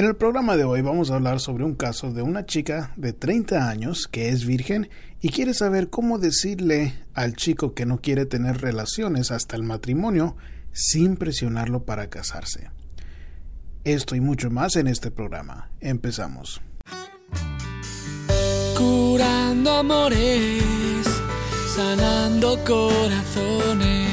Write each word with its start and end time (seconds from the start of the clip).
En 0.00 0.06
el 0.06 0.16
programa 0.16 0.56
de 0.56 0.64
hoy 0.64 0.80
vamos 0.80 1.10
a 1.10 1.16
hablar 1.16 1.40
sobre 1.40 1.62
un 1.62 1.74
caso 1.74 2.10
de 2.10 2.22
una 2.22 2.46
chica 2.46 2.94
de 2.96 3.12
30 3.12 3.68
años 3.68 4.08
que 4.10 4.30
es 4.30 4.46
virgen 4.46 4.88
y 5.20 5.28
quiere 5.28 5.52
saber 5.52 5.90
cómo 5.90 6.18
decirle 6.18 6.94
al 7.12 7.36
chico 7.36 7.74
que 7.74 7.84
no 7.84 8.00
quiere 8.00 8.24
tener 8.24 8.62
relaciones 8.62 9.30
hasta 9.30 9.56
el 9.56 9.62
matrimonio 9.62 10.38
sin 10.72 11.18
presionarlo 11.18 11.84
para 11.84 12.08
casarse. 12.08 12.70
Esto 13.84 14.16
y 14.16 14.22
mucho 14.22 14.50
más 14.50 14.76
en 14.76 14.86
este 14.86 15.10
programa. 15.10 15.68
Empezamos. 15.80 16.62
Curando 18.78 19.70
amores, 19.70 21.04
sanando 21.76 22.58
corazones. 22.64 24.09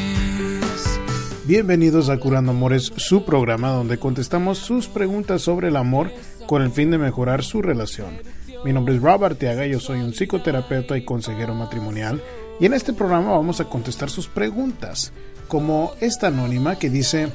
Bienvenidos 1.48 2.10
a 2.10 2.18
Curando 2.18 2.52
Amores, 2.52 2.92
su 2.98 3.24
programa 3.24 3.70
donde 3.70 3.98
contestamos 3.98 4.58
sus 4.58 4.90
preguntas 4.90 5.44
sobre 5.44 5.70
el 5.70 5.78
amor 5.78 6.12
con 6.46 6.62
el 6.62 6.72
fin 6.72 6.92
de 6.92 6.98
mejorar 6.98 7.42
su 7.42 7.62
relación. 7.62 8.18
Mi 8.66 8.74
nombre 8.74 8.94
es 8.94 9.02
Robert 9.02 9.32
Arteaga, 9.32 9.66
yo 9.66 9.80
soy 9.80 10.02
un 10.02 10.12
psicoterapeuta 10.12 10.98
y 10.98 11.06
consejero 11.06 11.56
matrimonial 11.56 12.22
y 12.60 12.66
en 12.66 12.74
este 12.74 12.92
programa 12.92 13.32
vamos 13.32 13.62
a 13.62 13.70
contestar 13.70 14.10
sus 14.10 14.28
preguntas, 14.28 15.14
como 15.48 15.94
esta 16.02 16.28
anónima 16.28 16.78
que 16.78 16.90
dice, 16.90 17.30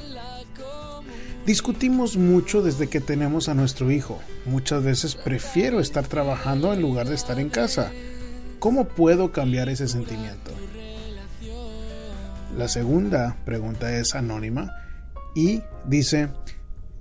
discutimos 1.47 2.15
mucho 2.15 2.61
desde 2.61 2.89
que 2.89 3.01
tenemos 3.01 3.49
a 3.49 3.55
nuestro 3.55 3.89
hijo, 3.89 4.19
muchas 4.45 4.83
veces 4.83 5.15
prefiero 5.15 5.79
estar 5.79 6.05
trabajando 6.05 6.71
en 6.71 6.83
lugar 6.83 7.09
de 7.09 7.15
estar 7.15 7.39
en 7.39 7.49
casa. 7.49 7.91
¿Cómo 8.59 8.85
puedo 8.85 9.31
cambiar 9.31 9.69
ese 9.69 9.87
sentimiento? 9.87 10.51
La 12.57 12.67
segunda 12.67 13.35
pregunta 13.45 13.97
es 13.97 14.13
anónima 14.13 14.75
y 15.33 15.63
dice, 15.87 16.29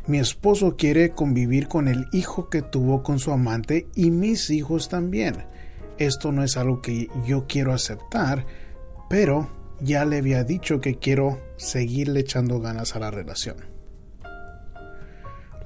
mi 0.06 0.19
esposo 0.19 0.77
quiere 0.77 1.10
convivir 1.10 1.69
con 1.69 1.88
el 1.88 2.06
hijo 2.12 2.48
que 2.48 2.62
tuvo 2.62 3.02
con 3.02 3.19
su 3.19 3.33
amante 3.33 3.87
y 3.95 4.10
mis 4.10 4.48
hijos 4.48 4.88
también. 4.88 5.45
Esto 5.99 6.32
no 6.32 6.43
es 6.43 6.57
algo 6.57 6.80
que 6.80 7.09
yo 7.26 7.46
quiero 7.46 7.74
aceptar, 7.74 8.46
pero 9.10 9.51
ya 9.80 10.07
le 10.07 10.18
había 10.18 10.43
dicho 10.43 10.80
que 10.80 10.99
quiero 10.99 11.38
seguirle 11.59 12.21
echando 12.21 12.59
ganas 12.59 12.96
a 12.96 13.01
la 13.01 13.10
relación. 13.10 13.57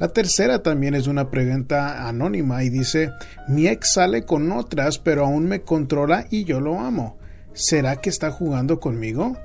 La 0.00 0.08
tercera 0.08 0.62
también 0.62 0.97
es 0.97 1.06
una 1.06 1.30
pregunta 1.30 2.08
anónima 2.08 2.64
y 2.64 2.70
dice, 2.70 3.12
mi 3.47 3.69
ex 3.69 3.92
sale 3.94 4.25
con 4.25 4.50
otras 4.50 4.98
pero 4.98 5.25
aún 5.25 5.47
me 5.47 5.62
controla 5.62 6.27
y 6.28 6.44
yo 6.44 6.60
lo 6.60 6.80
amo. 6.80 7.19
¿Será 7.55 7.97
que 7.97 8.10
está 8.10 8.32
jugando 8.32 8.80
conmigo? 8.80 9.38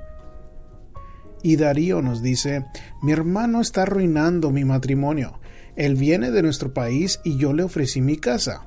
Y 1.42 1.56
Darío 1.56 2.02
nos 2.02 2.22
dice, 2.22 2.66
mi 3.02 3.12
hermano 3.12 3.60
está 3.60 3.82
arruinando 3.82 4.50
mi 4.50 4.64
matrimonio. 4.64 5.40
Él 5.76 5.96
viene 5.96 6.30
de 6.30 6.42
nuestro 6.42 6.72
país 6.72 7.20
y 7.24 7.36
yo 7.36 7.52
le 7.52 7.62
ofrecí 7.62 8.00
mi 8.00 8.16
casa. 8.16 8.66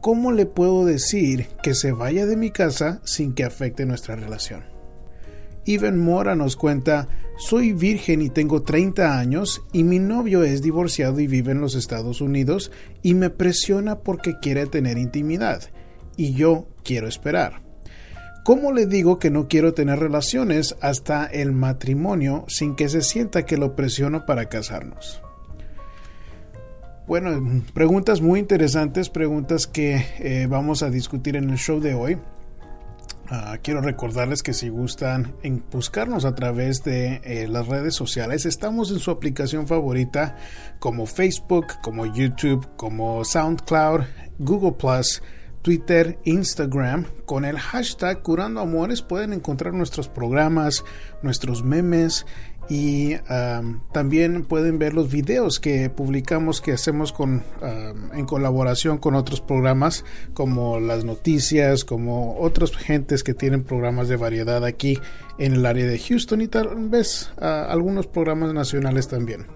¿Cómo 0.00 0.32
le 0.32 0.46
puedo 0.46 0.84
decir 0.84 1.48
que 1.62 1.74
se 1.74 1.92
vaya 1.92 2.26
de 2.26 2.36
mi 2.36 2.50
casa 2.50 3.00
sin 3.04 3.34
que 3.34 3.44
afecte 3.44 3.86
nuestra 3.86 4.16
relación? 4.16 4.64
Ivan 5.64 5.98
Mora 5.98 6.36
nos 6.36 6.54
cuenta, 6.54 7.08
soy 7.38 7.72
virgen 7.72 8.22
y 8.22 8.30
tengo 8.30 8.62
30 8.62 9.18
años 9.18 9.62
y 9.72 9.82
mi 9.82 9.98
novio 9.98 10.44
es 10.44 10.62
divorciado 10.62 11.18
y 11.18 11.26
vive 11.26 11.52
en 11.52 11.60
los 11.60 11.74
Estados 11.74 12.20
Unidos 12.20 12.70
y 13.02 13.14
me 13.14 13.30
presiona 13.30 13.98
porque 13.98 14.38
quiere 14.40 14.66
tener 14.66 14.96
intimidad 14.96 15.62
y 16.16 16.34
yo 16.34 16.68
quiero 16.84 17.08
esperar. 17.08 17.65
¿Cómo 18.46 18.70
le 18.70 18.86
digo 18.86 19.18
que 19.18 19.28
no 19.28 19.48
quiero 19.48 19.74
tener 19.74 19.98
relaciones 19.98 20.76
hasta 20.80 21.26
el 21.26 21.50
matrimonio 21.50 22.44
sin 22.46 22.76
que 22.76 22.88
se 22.88 23.02
sienta 23.02 23.44
que 23.44 23.56
lo 23.56 23.74
presiono 23.74 24.24
para 24.24 24.48
casarnos? 24.48 25.20
Bueno, 27.08 27.64
preguntas 27.74 28.20
muy 28.20 28.38
interesantes, 28.38 29.10
preguntas 29.10 29.66
que 29.66 29.96
eh, 30.20 30.46
vamos 30.48 30.84
a 30.84 30.90
discutir 30.90 31.34
en 31.34 31.50
el 31.50 31.56
show 31.56 31.80
de 31.80 31.94
hoy. 31.94 32.18
Ah, 33.28 33.58
quiero 33.60 33.80
recordarles 33.80 34.44
que 34.44 34.52
si 34.52 34.68
gustan 34.68 35.34
en 35.42 35.64
buscarnos 35.72 36.24
a 36.24 36.36
través 36.36 36.84
de 36.84 37.20
eh, 37.24 37.48
las 37.48 37.66
redes 37.66 37.96
sociales, 37.96 38.46
estamos 38.46 38.92
en 38.92 39.00
su 39.00 39.10
aplicación 39.10 39.66
favorita 39.66 40.36
como 40.78 41.06
Facebook, 41.06 41.66
como 41.82 42.06
YouTube, 42.06 42.64
como 42.76 43.24
SoundCloud, 43.24 44.02
Google 44.38 44.74
Plus, 44.78 45.20
Twitter, 45.66 46.16
Instagram. 46.22 47.06
Con 47.24 47.44
el 47.44 47.58
hashtag 47.58 48.22
Curando 48.22 48.60
Amores 48.60 49.02
pueden 49.02 49.32
encontrar 49.32 49.74
nuestros 49.74 50.06
programas, 50.06 50.84
nuestros 51.22 51.64
memes 51.64 52.24
y 52.68 53.16
también 53.90 54.44
pueden 54.44 54.78
ver 54.78 54.94
los 54.94 55.10
videos 55.10 55.58
que 55.58 55.90
publicamos 55.90 56.60
que 56.60 56.72
hacemos 56.72 57.12
con, 57.12 57.42
en 58.14 58.26
colaboración 58.26 58.98
con 58.98 59.16
otros 59.16 59.40
programas 59.40 60.04
como 60.34 60.78
las 60.78 61.04
noticias, 61.04 61.84
como 61.84 62.38
otras 62.38 62.70
gentes 62.70 63.24
que 63.24 63.34
tienen 63.34 63.64
programas 63.64 64.06
de 64.06 64.14
variedad 64.14 64.64
aquí 64.64 65.00
en 65.36 65.54
el 65.54 65.66
área 65.66 65.86
de 65.86 65.98
Houston 65.98 66.42
y 66.42 66.46
tal 66.46 66.68
vez 66.88 67.32
algunos 67.38 68.06
programas 68.06 68.54
nacionales 68.54 69.08
también. 69.08 69.46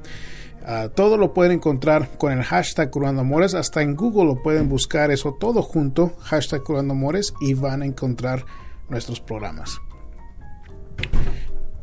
Ah, 0.65 0.91
todo 0.94 1.16
lo 1.16 1.32
pueden 1.32 1.53
encontrar 1.53 2.19
con 2.19 2.32
el 2.32 2.43
hashtag 2.43 2.91
Curando 2.91 3.22
Amores. 3.22 3.54
Hasta 3.54 3.82
en 3.82 3.97
Google 3.97 4.26
lo 4.26 4.43
pueden 4.43 4.69
buscar 4.69 5.10
eso 5.10 5.37
todo 5.38 5.62
junto, 5.62 6.15
hashtag 6.21 6.62
Curando 6.62 6.93
Amores, 6.93 7.32
y 7.41 7.54
van 7.54 7.82
a 7.82 7.87
encontrar 7.87 8.44
nuestros 8.88 9.21
programas. 9.21 9.81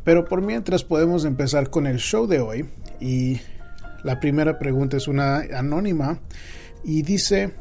Pero 0.04 0.24
por 0.24 0.42
mientras 0.42 0.84
podemos 0.84 1.24
empezar 1.24 1.70
con 1.70 1.86
el 1.86 1.98
show 1.98 2.26
de 2.26 2.40
hoy. 2.40 2.68
Y 3.00 3.40
la 4.04 4.20
primera 4.20 4.58
pregunta 4.58 4.96
es 4.96 5.08
una 5.08 5.42
anónima 5.56 6.20
y 6.84 7.02
dice, 7.02 7.52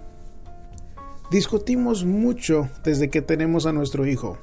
discutimos 1.32 2.06
mucho 2.06 2.70
desde 2.84 3.10
que 3.10 3.22
tenemos 3.22 3.66
a 3.66 3.74
nuestro 3.74 4.06
hijo. 4.06 4.38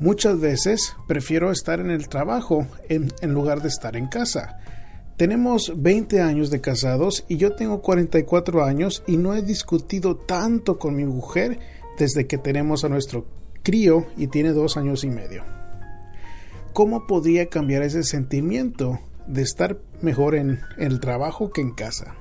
Muchas 0.00 0.38
veces 0.38 0.94
prefiero 1.06 1.50
estar 1.50 1.80
en 1.80 1.90
el 1.90 2.08
trabajo 2.08 2.66
en 2.88 3.32
lugar 3.32 3.62
de 3.62 3.68
estar 3.68 3.96
en 3.96 4.08
casa. 4.08 4.58
Tenemos 5.18 5.72
20 5.74 6.20
años 6.20 6.48
de 6.48 6.60
casados 6.60 7.24
y 7.26 7.38
yo 7.38 7.56
tengo 7.56 7.82
44 7.82 8.64
años 8.64 9.02
y 9.04 9.16
no 9.16 9.34
he 9.34 9.42
discutido 9.42 10.14
tanto 10.14 10.78
con 10.78 10.94
mi 10.94 11.04
mujer 11.04 11.58
desde 11.98 12.28
que 12.28 12.38
tenemos 12.38 12.84
a 12.84 12.88
nuestro 12.88 13.26
crío 13.64 14.06
y 14.16 14.28
tiene 14.28 14.52
dos 14.52 14.76
años 14.76 15.02
y 15.02 15.10
medio. 15.10 15.42
¿Cómo 16.72 17.08
podría 17.08 17.48
cambiar 17.48 17.82
ese 17.82 18.04
sentimiento 18.04 19.00
de 19.26 19.42
estar 19.42 19.78
mejor 20.02 20.36
en 20.36 20.60
el 20.76 21.00
trabajo 21.00 21.50
que 21.50 21.62
en 21.62 21.74
casa? 21.74 22.14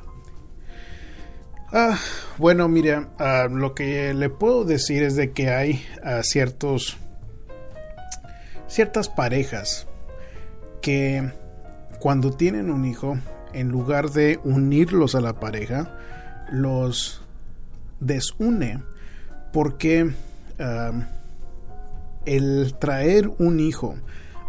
Ah, 1.72 2.00
bueno, 2.40 2.68
mira, 2.68 3.12
ah, 3.20 3.48
lo 3.48 3.76
que 3.76 4.16
le 4.16 4.32
puedo 4.32 4.64
decir 4.64 5.04
es 5.04 5.16
de 5.16 5.34
que 5.34 5.52
hay 5.52 5.86
ah, 6.04 6.24
ciertos 6.24 6.98
ciertas 8.68 9.08
parejas 9.08 9.88
que 10.82 11.32
cuando 12.00 12.32
tienen 12.32 12.70
un 12.70 12.86
hijo, 12.86 13.18
en 13.54 13.70
lugar 13.70 14.12
de 14.12 14.40
unirlos 14.44 15.16
a 15.16 15.22
la 15.22 15.40
pareja, 15.40 15.98
los 16.52 17.22
desune. 18.00 18.84
Porque 19.52 20.12
el 22.26 22.76
traer 22.80 23.32
un 23.40 23.60
hijo 23.60 23.96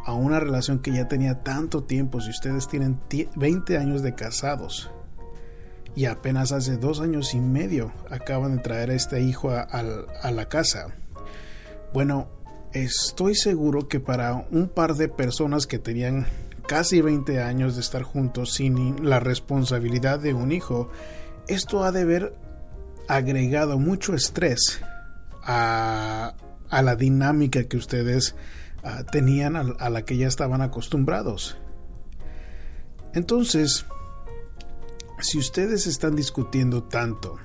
a 0.05 0.15
una 0.15 0.41
relación 0.41 0.81
que 0.81 0.93
ya 0.93 1.07
tenía 1.07 1.43
tanto 1.43 1.85
tiempo, 1.85 2.21
si 2.21 2.31
ustedes 2.31 2.67
tienen 2.67 2.99
20 3.37 3.79
años 3.79 4.03
de 4.03 4.15
casados 4.15 4.91
y 5.95 6.07
apenas 6.07 6.53
hace 6.53 6.77
dos 6.77 7.01
años 7.01 7.35
y 7.35 7.41
medio 7.41 7.93
acaban 8.11 8.57
de 8.57 8.63
traer 8.63 8.91
a 8.91 8.95
este 8.95 9.21
hijo 9.21 9.51
a, 9.51 9.61
a 9.63 10.31
la 10.31 10.49
casa, 10.49 10.89
bueno, 11.93 12.29
estoy 12.73 13.35
seguro 13.35 13.89
que 13.89 14.01
para 14.01 14.47
un 14.51 14.69
par 14.69 14.95
de 14.95 15.09
personas 15.09 15.67
que 15.67 15.79
tenían 15.79 16.27
casi 16.69 17.01
20 17.01 17.43
años 17.43 17.75
de 17.75 17.81
estar 17.81 18.03
juntos 18.03 18.53
sin 18.53 19.09
la 19.09 19.19
responsabilidad 19.21 20.21
de 20.21 20.35
un 20.35 20.53
hijo, 20.53 20.91
esto 21.49 21.83
ha 21.83 21.93
de 21.93 22.03
haber 22.03 22.35
agregado 23.09 23.79
mucho 23.79 24.15
estrés 24.15 24.81
a, 25.43 26.35
la 26.71 26.95
dinámica 26.95 27.65
que 27.65 27.79
ustedes 27.79 28.37
ah, 28.85 29.03
tenían 29.11 29.57
a, 29.57 29.89
la 29.89 30.05
que 30.05 30.19
ya 30.19 30.29
estaban 30.29 30.61
acostumbrados. 30.61 31.57
Entonces, 33.15 33.87
si 35.21 35.39
ustedes 35.39 35.87
están 35.87 36.17
discutiendo 36.17 36.83
tanto, 36.83 37.37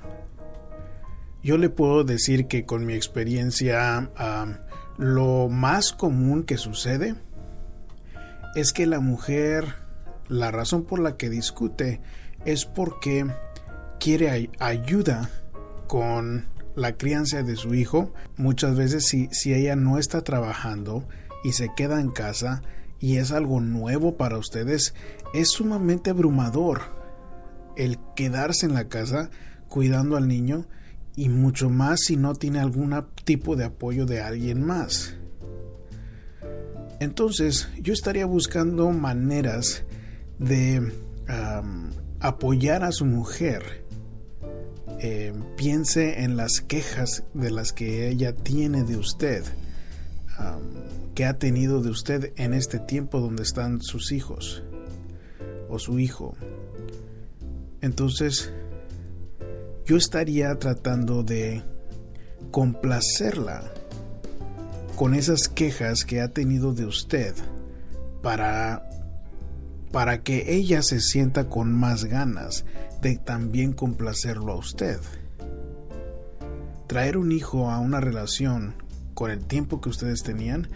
yo 1.42 1.56
le 1.56 1.70
puedo 1.70 2.04
decir 2.04 2.46
que 2.46 2.66
con 2.66 2.84
mi 2.84 2.92
experiencia 2.92 4.10
ah, 4.16 4.58
lo 4.98 5.48
más 5.48 5.92
común 5.92 6.42
que 6.42 6.58
sucede 6.58 7.14
es 8.54 8.72
que 8.72 8.86
la 8.86 9.00
mujer, 9.00 9.74
la 10.28 10.50
razón 10.50 10.84
por 10.84 11.00
la 11.00 11.16
que 11.16 11.28
discute 11.28 12.00
es 12.44 12.64
porque 12.64 13.26
quiere 13.98 14.50
ayuda 14.58 15.30
con 15.86 16.46
la 16.76 16.96
crianza 16.96 17.42
de 17.42 17.56
su 17.56 17.74
hijo. 17.74 18.12
Muchas 18.36 18.76
veces 18.76 19.06
si, 19.06 19.28
si 19.32 19.54
ella 19.54 19.76
no 19.76 19.98
está 19.98 20.22
trabajando 20.22 21.06
y 21.42 21.52
se 21.52 21.70
queda 21.76 22.00
en 22.00 22.10
casa 22.10 22.62
y 23.00 23.16
es 23.16 23.32
algo 23.32 23.60
nuevo 23.60 24.16
para 24.16 24.38
ustedes, 24.38 24.94
es 25.34 25.50
sumamente 25.50 26.10
abrumador 26.10 26.82
el 27.76 27.98
quedarse 28.14 28.66
en 28.66 28.74
la 28.74 28.88
casa 28.88 29.30
cuidando 29.68 30.16
al 30.16 30.28
niño 30.28 30.66
y 31.16 31.28
mucho 31.28 31.70
más 31.70 32.00
si 32.06 32.16
no 32.16 32.34
tiene 32.34 32.60
algún 32.60 32.94
tipo 33.24 33.56
de 33.56 33.64
apoyo 33.64 34.06
de 34.06 34.20
alguien 34.20 34.64
más. 34.64 35.16
Entonces 37.00 37.68
yo 37.80 37.92
estaría 37.92 38.26
buscando 38.26 38.90
maneras 38.90 39.84
de 40.38 40.92
apoyar 42.20 42.84
a 42.84 42.92
su 42.92 43.04
mujer. 43.04 43.84
Eh, 45.00 45.34
piense 45.56 46.22
en 46.22 46.36
las 46.36 46.60
quejas 46.60 47.24
de 47.34 47.50
las 47.50 47.72
que 47.72 48.08
ella 48.08 48.34
tiene 48.34 48.84
de 48.84 48.96
usted, 48.96 49.44
que 51.14 51.24
ha 51.24 51.38
tenido 51.38 51.82
de 51.82 51.90
usted 51.90 52.32
en 52.36 52.54
este 52.54 52.78
tiempo 52.78 53.20
donde 53.20 53.42
están 53.42 53.82
sus 53.82 54.12
hijos 54.12 54.62
o 55.68 55.78
su 55.78 55.98
hijo. 55.98 56.34
Entonces, 57.80 58.52
yo 59.84 59.96
estaría 59.96 60.58
tratando 60.58 61.22
de 61.22 61.62
complacerla 62.50 63.70
con 64.96 65.14
esas 65.14 65.48
quejas 65.48 66.04
que 66.04 66.20
ha 66.20 66.28
tenido 66.28 66.72
de 66.72 66.86
usted 66.86 67.34
para 68.22 68.88
para 69.94 70.24
que 70.24 70.56
ella 70.56 70.82
se 70.82 71.00
sienta 71.00 71.48
con 71.48 71.72
más 71.72 72.04
ganas 72.04 72.64
de 73.00 73.16
también 73.16 73.72
complacerlo 73.72 74.52
a 74.52 74.56
usted. 74.56 74.98
Traer 76.88 77.16
un 77.16 77.30
hijo 77.30 77.70
a 77.70 77.78
una 77.78 78.00
relación 78.00 78.74
con 79.14 79.30
el 79.30 79.44
tiempo 79.44 79.80
que 79.80 79.90
ustedes 79.90 80.24
tenían 80.24 80.68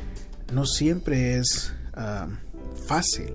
no 0.53 0.67
siempre 0.67 1.37
es 1.37 1.75
ah, 1.95 2.29
fácil. 2.87 3.35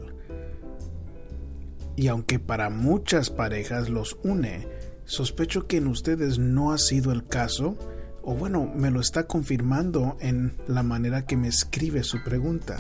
Y 1.98 2.08
aunque 2.08 2.40
para 2.40 2.70
muchas 2.70 3.30
parejas 3.30 3.90
los 3.90 4.18
une, 4.24 4.68
sospecho 5.04 5.68
que 5.68 5.78
en 5.78 5.88
ustedes 5.88 6.40
no 6.40 6.72
ha 6.72 6.78
sido 6.78 7.12
el 7.12 7.26
caso, 7.26 7.78
o 8.24 8.36
bueno, 8.36 8.72
me 8.76 8.90
lo 8.90 9.02
está 9.02 9.28
confirmando 9.28 10.18
en 10.20 10.54
la 10.68 10.84
manera 10.84 11.26
que 11.26 11.38
me 11.38 11.48
escribe 11.48 12.04
su 12.04 12.24
pregunta. 12.24 12.80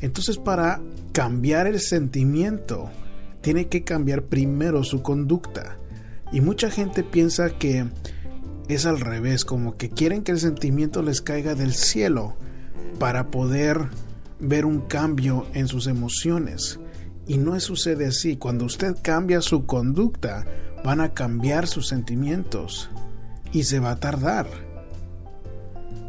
Entonces 0.00 0.38
para 0.38 0.80
cambiar 1.12 1.66
el 1.66 1.80
sentimiento, 1.80 2.90
tiene 3.40 3.68
que 3.68 3.84
cambiar 3.84 4.22
primero 4.22 4.84
su 4.84 5.02
conducta. 5.02 5.76
Y 6.32 6.40
mucha 6.40 6.70
gente 6.70 7.02
piensa 7.02 7.50
que 7.50 7.86
es 8.68 8.86
al 8.86 9.00
revés, 9.00 9.44
como 9.44 9.76
que 9.76 9.90
quieren 9.90 10.22
que 10.22 10.32
el 10.32 10.38
sentimiento 10.38 11.02
les 11.02 11.20
caiga 11.22 11.54
del 11.54 11.72
cielo 11.72 12.36
para 12.98 13.30
poder 13.30 13.88
ver 14.38 14.66
un 14.66 14.82
cambio 14.82 15.46
en 15.54 15.68
sus 15.68 15.86
emociones. 15.86 16.78
Y 17.26 17.38
no 17.38 17.58
sucede 17.60 18.06
así. 18.06 18.36
Cuando 18.36 18.64
usted 18.64 18.96
cambia 19.02 19.40
su 19.40 19.66
conducta, 19.66 20.46
van 20.84 21.00
a 21.00 21.12
cambiar 21.12 21.66
sus 21.66 21.88
sentimientos. 21.88 22.90
Y 23.52 23.64
se 23.64 23.80
va 23.80 23.92
a 23.92 23.96
tardar. 23.96 24.46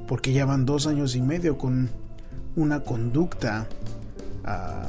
Porque 0.08 0.34
ya 0.34 0.46
van 0.46 0.66
dos 0.66 0.88
años 0.88 1.16
y 1.16 1.22
medio 1.22 1.58
con 1.58 1.90
una 2.56 2.82
conducta 2.82 3.68
ah, 4.44 4.88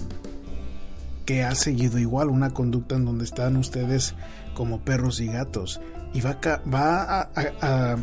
que 1.26 1.42
ha 1.44 1.54
seguido 1.54 1.98
igual, 1.98 2.28
una 2.28 2.50
conducta 2.50 2.96
en 2.96 3.04
donde 3.04 3.24
están 3.24 3.56
ustedes 3.56 4.14
como 4.54 4.80
perros 4.80 5.20
y 5.20 5.26
gatos. 5.26 5.80
Y 6.12 6.20
va, 6.22 6.38
va 6.72 7.30
a, 7.34 7.96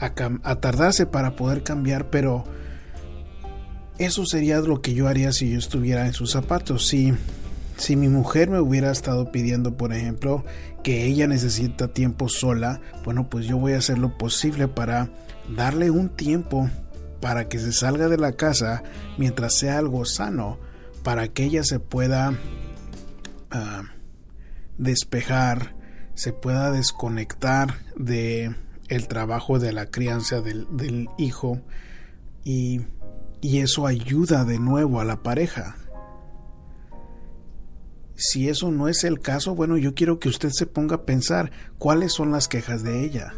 a, 0.00 0.54
tardarse 0.56 1.06
para 1.06 1.36
poder 1.36 1.62
cambiar, 1.62 2.10
pero 2.10 2.44
eso 3.98 4.26
sería 4.26 4.60
lo 4.60 4.82
que 4.82 4.94
yo 4.94 5.08
haría 5.08 5.32
si 5.32 5.50
yo 5.50 5.58
estuviera 5.58 6.06
en 6.06 6.12
sus 6.12 6.32
zapatos. 6.32 6.86
Si, 6.86 7.14
si 7.78 7.94
mi 7.96 8.08
mujer 8.08 8.50
me 8.50 8.60
hubiera 8.60 8.90
estado 8.90 9.30
pidiendo, 9.30 9.76
por 9.76 9.92
ejemplo, 9.92 10.44
que 10.82 11.06
ella 11.06 11.26
necesita 11.26 11.88
tiempo 11.88 12.28
sola, 12.28 12.80
bueno, 13.04 13.30
pues 13.30 13.46
yo 13.46 13.56
voy 13.56 13.72
a 13.72 13.78
hacer 13.78 13.98
lo 13.98 14.18
posible 14.18 14.68
para 14.68 15.10
darle 15.48 15.90
un 15.90 16.08
tiempo 16.08 16.68
para 17.20 17.48
que 17.48 17.58
se 17.58 17.72
salga 17.72 18.08
de 18.08 18.18
la 18.18 18.32
casa 18.32 18.82
mientras 19.16 19.54
sea 19.54 19.78
algo 19.78 20.04
sano, 20.04 20.58
para 21.02 21.28
que 21.28 21.44
ella 21.44 21.62
se 21.62 21.78
pueda 21.78 22.36
ah, 23.50 23.82
despejar, 24.76 25.76
se 26.14 26.32
pueda 26.32 26.72
desconectar 26.72 27.74
de 27.96 28.54
el 28.88 29.06
trabajo 29.06 29.58
de 29.58 29.72
la 29.72 29.86
crianza 29.86 30.40
del, 30.40 30.66
del 30.76 31.08
hijo 31.16 31.60
y, 32.44 32.80
y 33.40 33.58
eso 33.58 33.86
ayuda 33.86 34.44
de 34.44 34.58
nuevo 34.58 35.00
a 35.00 35.04
la 35.04 35.22
pareja. 35.22 35.76
Si 38.20 38.48
eso 38.48 38.72
no 38.72 38.88
es 38.88 39.04
el 39.04 39.20
caso, 39.20 39.54
bueno, 39.54 39.76
yo 39.76 39.94
quiero 39.94 40.18
que 40.18 40.28
usted 40.28 40.50
se 40.50 40.66
ponga 40.66 40.96
a 40.96 41.02
pensar 41.04 41.52
cuáles 41.78 42.12
son 42.12 42.32
las 42.32 42.48
quejas 42.48 42.82
de 42.82 43.04
ella 43.04 43.32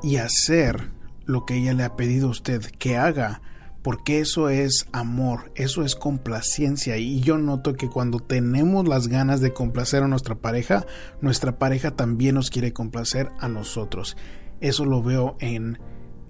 y 0.00 0.18
hacer 0.18 0.92
lo 1.24 1.44
que 1.44 1.56
ella 1.56 1.74
le 1.74 1.82
ha 1.82 1.96
pedido 1.96 2.28
a 2.28 2.30
usted 2.30 2.62
que 2.78 2.96
haga, 2.96 3.42
porque 3.82 4.20
eso 4.20 4.48
es 4.48 4.86
amor, 4.92 5.50
eso 5.56 5.82
es 5.82 5.96
complacencia 5.96 6.98
y 6.98 7.18
yo 7.18 7.36
noto 7.36 7.74
que 7.74 7.88
cuando 7.88 8.20
tenemos 8.20 8.86
las 8.86 9.08
ganas 9.08 9.40
de 9.40 9.52
complacer 9.52 10.04
a 10.04 10.08
nuestra 10.08 10.36
pareja, 10.36 10.86
nuestra 11.20 11.58
pareja 11.58 11.96
también 11.96 12.36
nos 12.36 12.48
quiere 12.48 12.72
complacer 12.72 13.30
a 13.40 13.48
nosotros. 13.48 14.16
Eso 14.60 14.84
lo 14.84 15.02
veo 15.02 15.36
en 15.40 15.80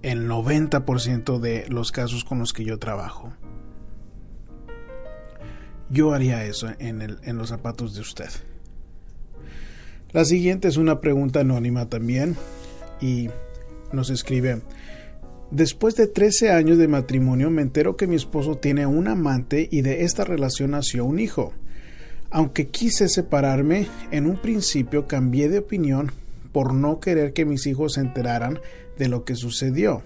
el 0.01 0.27
90% 0.27 1.37
de 1.37 1.67
los 1.69 1.91
casos 1.91 2.23
con 2.23 2.39
los 2.39 2.53
que 2.53 2.65
yo 2.65 2.79
trabajo. 2.79 3.33
Yo 5.89 6.13
haría 6.13 6.45
eso 6.45 6.69
en, 6.79 7.01
en 7.01 7.37
los 7.37 7.49
zapatos 7.49 7.95
de 7.95 8.01
usted. 8.01 8.29
La 10.11 10.25
siguiente 10.25 10.67
es 10.67 10.77
una 10.77 11.01
pregunta 11.01 11.41
anónima 11.41 11.89
también 11.89 12.35
y 13.01 13.29
nos 13.91 14.09
escribe, 14.09 14.61
Después 15.51 15.95
de 15.95 16.07
13 16.07 16.51
años 16.51 16.77
de 16.77 16.89
matrimonio 16.89 17.49
me 17.49 17.61
entero 17.61 17.95
que 17.95 18.05
mi 18.05 18.17
esposo 18.17 18.57
tiene 18.57 18.85
un 18.85 19.07
amante 19.07 19.69
y 19.71 19.81
de 19.81 20.03
esta 20.03 20.25
relación 20.25 20.71
nació 20.71 21.05
un 21.05 21.19
hijo. 21.19 21.53
Aunque 22.29 22.67
quise 22.67 23.07
separarme, 23.07 23.87
en 24.11 24.27
un 24.27 24.35
principio 24.35 25.07
cambié 25.07 25.47
de 25.47 25.59
opinión 25.59 26.11
por 26.51 26.73
no 26.73 26.99
querer 26.99 27.31
que 27.31 27.45
mis 27.45 27.65
hijos 27.65 27.93
se 27.93 28.01
enteraran 28.01 28.59
de 28.97 29.07
lo 29.07 29.23
que 29.23 29.35
sucedió, 29.35 30.03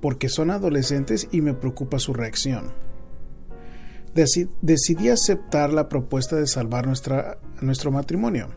porque 0.00 0.28
son 0.28 0.50
adolescentes 0.50 1.28
y 1.30 1.40
me 1.40 1.54
preocupa 1.54 2.00
su 2.00 2.12
reacción. 2.12 2.72
Decidí 4.14 5.08
aceptar 5.08 5.72
la 5.72 5.88
propuesta 5.88 6.36
de 6.36 6.46
salvar 6.46 6.86
nuestro 6.86 7.90
matrimonio. 7.90 8.48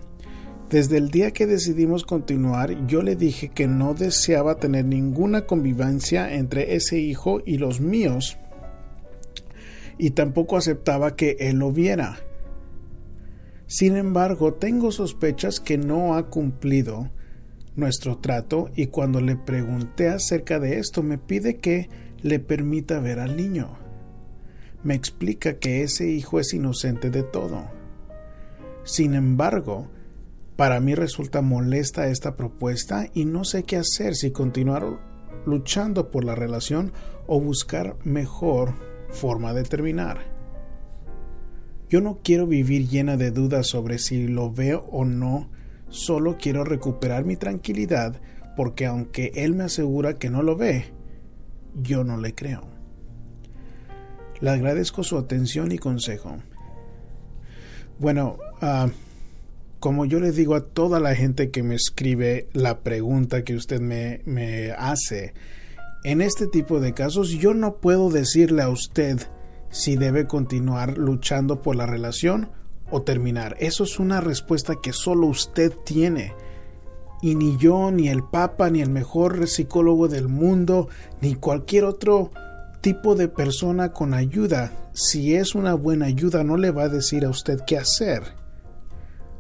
Desde 0.70 0.98
el 0.98 1.10
día 1.10 1.32
que 1.32 1.48
decidimos 1.48 2.04
continuar, 2.04 2.86
yo 2.88 3.02
le 3.02 3.16
dije 3.16 3.50
que 3.50 3.68
no 3.68 3.94
deseaba 3.94 4.60
tener 4.60 4.86
ninguna 4.86 5.46
convivencia 5.46 6.36
entre 6.36 6.76
ese 6.76 7.00
hijo 7.00 7.42
y 7.46 7.58
los 7.58 7.80
míos, 7.80 8.38
y 9.98 10.12
tampoco 10.12 10.58
aceptaba 10.58 11.16
que 11.16 11.38
él 11.40 11.58
lo 11.58 11.72
viera. 11.72 12.20
Sin 13.66 13.96
embargo, 13.96 14.54
tengo 14.54 14.92
sospechas 14.92 15.60
que 15.60 15.78
no 15.78 16.16
ha 16.16 16.30
cumplido 16.30 17.10
nuestro 17.76 18.18
trato 18.18 18.70
y 18.76 18.88
cuando 18.88 19.22
le 19.22 19.38
pregunté 19.38 20.10
acerca 20.10 20.60
de 20.60 20.80
esto 20.80 21.02
me 21.02 21.18
pide 21.18 21.58
que 21.58 21.90
le 22.22 22.40
permita 22.40 23.00
ver 23.00 23.20
al 23.20 23.38
niño. 23.38 23.87
Me 24.88 24.96
explica 24.96 25.56
que 25.60 25.84
ese 25.84 26.08
hijo 26.08 26.40
es 26.40 26.54
inocente 26.54 27.10
de 27.10 27.22
todo. 27.22 27.66
Sin 28.86 29.16
embargo, 29.16 29.90
para 30.56 30.80
mí 30.80 30.96
resulta 30.96 31.42
molesta 31.42 32.08
esta 32.08 32.38
propuesta 32.38 33.10
y 33.14 33.26
no 33.26 33.44
sé 33.44 33.64
qué 33.64 33.76
hacer 33.76 34.16
si 34.16 34.32
continuar 34.32 34.98
luchando 35.46 36.10
por 36.10 36.24
la 36.24 36.36
relación 36.36 36.94
o 37.28 37.42
buscar 37.42 37.98
mejor 38.06 38.76
forma 39.10 39.54
de 39.54 39.64
terminar. 39.64 40.20
Yo 41.90 42.00
no 42.00 42.20
quiero 42.24 42.48
vivir 42.48 42.88
llena 42.88 43.18
de 43.18 43.32
dudas 43.32 43.68
sobre 43.68 43.98
si 43.98 44.30
lo 44.30 44.54
veo 44.54 44.86
o 44.90 45.04
no, 45.04 45.50
solo 45.90 46.38
quiero 46.38 46.64
recuperar 46.64 47.26
mi 47.26 47.36
tranquilidad 47.36 48.22
porque 48.56 48.86
aunque 48.86 49.34
él 49.36 49.54
me 49.54 49.66
asegura 49.66 50.14
que 50.14 50.30
no 50.30 50.44
lo 50.44 50.56
ve, 50.56 50.86
yo 51.76 52.06
no 52.06 52.16
le 52.16 52.34
creo. 52.34 52.77
Le 54.40 54.50
agradezco 54.50 55.04
su 55.04 55.18
atención 55.18 55.72
y 55.72 55.78
consejo. 55.78 56.38
Bueno, 58.00 58.38
uh, 58.62 58.90
como 59.80 60.06
yo 60.06 60.20
le 60.20 60.32
digo 60.32 60.56
a 60.56 60.66
toda 60.66 61.00
la 61.00 61.16
gente 61.16 61.50
que 61.50 61.64
me 61.64 61.76
escribe 61.76 62.48
la 62.54 62.80
pregunta 62.80 63.44
que 63.44 63.56
usted 63.56 63.80
me, 63.80 64.22
me 64.26 64.72
hace, 64.72 65.34
en 66.04 66.22
este 66.22 66.48
tipo 66.48 66.80
de 66.80 66.94
casos 66.94 67.30
yo 67.30 67.54
no 67.54 67.78
puedo 67.78 68.10
decirle 68.10 68.62
a 68.62 68.70
usted 68.70 69.20
si 69.70 69.96
debe 69.96 70.28
continuar 70.28 70.98
luchando 70.98 71.62
por 71.62 71.76
la 71.76 71.86
relación 71.86 72.50
o 72.90 73.02
terminar. 73.02 73.58
Eso 73.60 73.84
es 73.84 74.00
una 74.00 74.22
respuesta 74.22 74.76
que 74.82 74.94
solo 74.94 75.28
usted 75.28 75.74
tiene. 75.84 76.34
Y 77.22 77.36
ni 77.36 77.58
yo, 77.58 77.92
ni 77.92 78.10
el 78.10 78.24
Papa, 78.24 78.70
ni 78.70 78.82
el 78.82 78.90
mejor 78.90 79.48
psicólogo 79.48 80.08
del 80.08 80.28
mundo, 80.28 80.88
ni 81.20 81.36
cualquier 81.36 81.84
otro 81.84 82.32
tipo 82.82 83.16
de 83.16 83.28
persona 83.28 83.94
con 83.94 84.14
ayuda, 84.14 84.72
si 84.94 85.36
es 85.36 85.56
una 85.56 85.74
buena 85.74 86.06
ayuda, 86.06 86.44
no 86.44 86.58
le 86.58 86.72
va 86.72 86.84
a 86.84 86.90
decir 86.90 87.26
a 87.26 87.30
usted 87.30 87.60
qué 87.66 87.78
hacer 87.78 88.38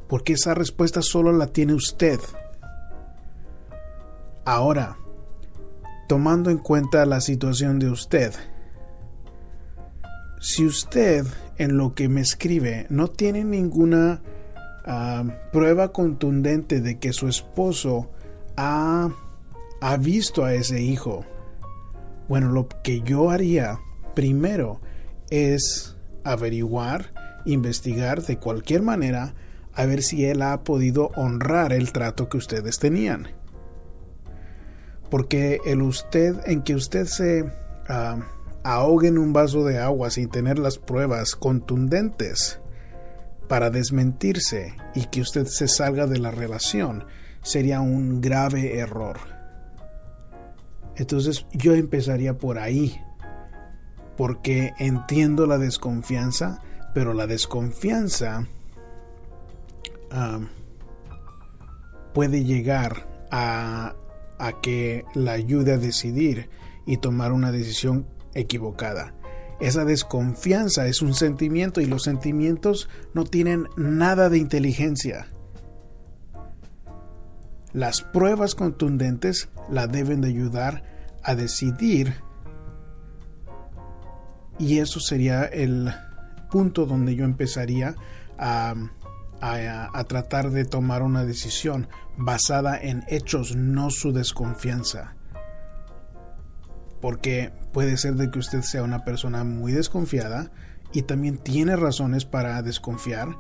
porque 0.08 0.34
esa 0.34 0.54
respuesta 0.54 1.02
solo 1.02 1.32
la 1.34 1.48
tiene 1.48 1.74
usted. 1.74 2.20
Ahora, 4.46 4.98
tomando 6.08 6.50
en 6.50 6.58
cuenta 6.58 7.06
la 7.06 7.20
situación 7.20 7.80
de 7.80 7.90
usted, 7.90 8.34
si 10.40 10.66
usted 10.66 11.26
en 11.58 11.78
lo 11.78 11.96
que 11.96 12.08
me 12.08 12.22
escribe 12.22 12.86
no 12.90 13.08
tiene 13.08 13.44
ninguna 13.44 14.22
ah, 14.86 15.26
prueba 15.52 15.92
contundente 15.92 16.82
de 16.82 17.00
que 17.00 17.12
su 17.12 17.28
esposo 17.28 18.12
ha, 18.56 19.10
ha 19.82 19.98
visto 19.98 20.46
a 20.46 20.54
ese 20.54 20.82
hijo, 20.82 21.26
bueno, 22.28 22.52
lo 22.52 22.68
que 22.84 23.02
yo 23.02 23.30
haría 23.30 23.80
primero 24.14 24.82
es 25.30 25.96
averiguar, 26.24 27.14
investigar 27.46 28.22
de 28.24 28.38
cualquier 28.38 28.82
manera 28.82 29.34
a 29.74 29.86
ver 29.86 30.02
si 30.02 30.26
él 30.26 30.42
ha 30.42 30.64
podido 30.64 31.12
honrar 31.16 31.72
el 31.72 31.92
trato 31.92 32.30
que 32.30 32.38
ustedes 32.38 32.80
tenían. 32.80 33.28
Porque 35.10 35.60
el 35.66 35.82
usted, 35.84 36.36
en 36.46 36.64
que 36.64 36.76
usted 36.76 37.06
se 37.06 37.46
ah, 37.88 38.18
ahogue 38.64 39.08
en 39.08 39.18
un 39.18 39.34
vaso 39.34 39.64
de 39.64 39.78
agua 39.78 40.10
sin 40.10 40.30
tener 40.30 40.60
las 40.60 40.78
pruebas 40.80 41.36
contundentes 41.36 42.60
para 43.48 43.70
desmentirse 43.70 44.76
y 44.96 45.06
que 45.06 45.22
usted 45.22 45.46
se 45.46 45.68
salga 45.68 46.08
de 46.08 46.20
la 46.20 46.32
relación, 46.32 47.06
sería 47.44 47.80
un 47.80 48.20
grave 48.20 48.80
error. 48.80 49.37
Entonces 50.98 51.46
yo 51.54 51.76
empezaría 51.76 52.38
por 52.38 52.58
ahí, 52.58 53.00
porque 54.18 54.74
entiendo 54.80 55.46
la 55.46 55.60
desconfianza, 55.60 56.62
pero 56.94 57.14
la 57.14 57.28
desconfianza 57.28 58.48
puede 62.14 62.44
llegar 62.44 63.08
a, 63.30 63.96
a 64.40 64.62
que 64.62 65.06
la 65.14 65.34
ayude 65.34 65.74
a 65.74 65.78
decidir 65.78 66.50
y 66.88 66.98
tomar 66.98 67.32
una 67.32 67.52
decisión 67.52 68.08
equivocada. 68.34 69.14
Esa 69.60 69.86
desconfianza 69.86 70.88
es 70.88 71.02
un 71.02 71.14
sentimiento 71.14 71.82
y 71.82 71.86
los 71.86 72.04
sentimientos 72.04 72.90
no 73.14 73.24
tienen 73.24 73.68
nada 73.76 74.30
de 74.30 74.40
inteligencia. 74.40 75.28
Las 77.78 78.02
pruebas 78.02 78.56
contundentes 78.56 79.50
la 79.70 79.86
deben 79.86 80.22
de 80.22 80.30
ayudar 80.30 80.84
a 81.22 81.36
decidir 81.36 82.16
y 84.58 84.80
eso 84.80 85.00
sería 85.00 85.44
el 85.44 85.94
punto 86.50 86.88
donde 86.88 87.16
yo 87.16 87.24
empezaría 87.24 87.96
a 88.40 88.74
a, 89.42 90.04
tratar 90.06 90.50
de 90.50 90.66
tomar 90.66 91.04
una 91.04 91.24
decisión 91.24 91.88
basada 92.18 92.76
en 92.76 93.04
hechos, 93.08 93.56
no 93.56 93.90
su 93.92 94.12
desconfianza. 94.12 95.16
Porque 97.02 97.54
puede 97.74 97.98
ser 97.98 98.16
de 98.16 98.32
que 98.32 98.40
usted 98.40 98.62
sea 98.62 98.84
una 98.84 99.04
persona 99.04 99.44
muy 99.44 99.72
desconfiada 99.72 100.52
y 100.94 101.04
también 101.04 101.38
tiene 101.38 101.76
razones 101.76 102.26
para 102.26 102.60
desconfiar, 102.64 103.38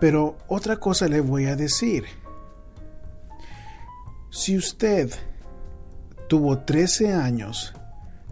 pero 0.00 0.38
otra 0.46 0.76
cosa 0.76 1.08
le 1.08 1.20
voy 1.20 1.46
a 1.46 1.56
decir. 1.56 2.04
Si 4.30 4.56
usted 4.56 5.10
tuvo 6.28 6.58
13 6.60 7.12
años 7.12 7.74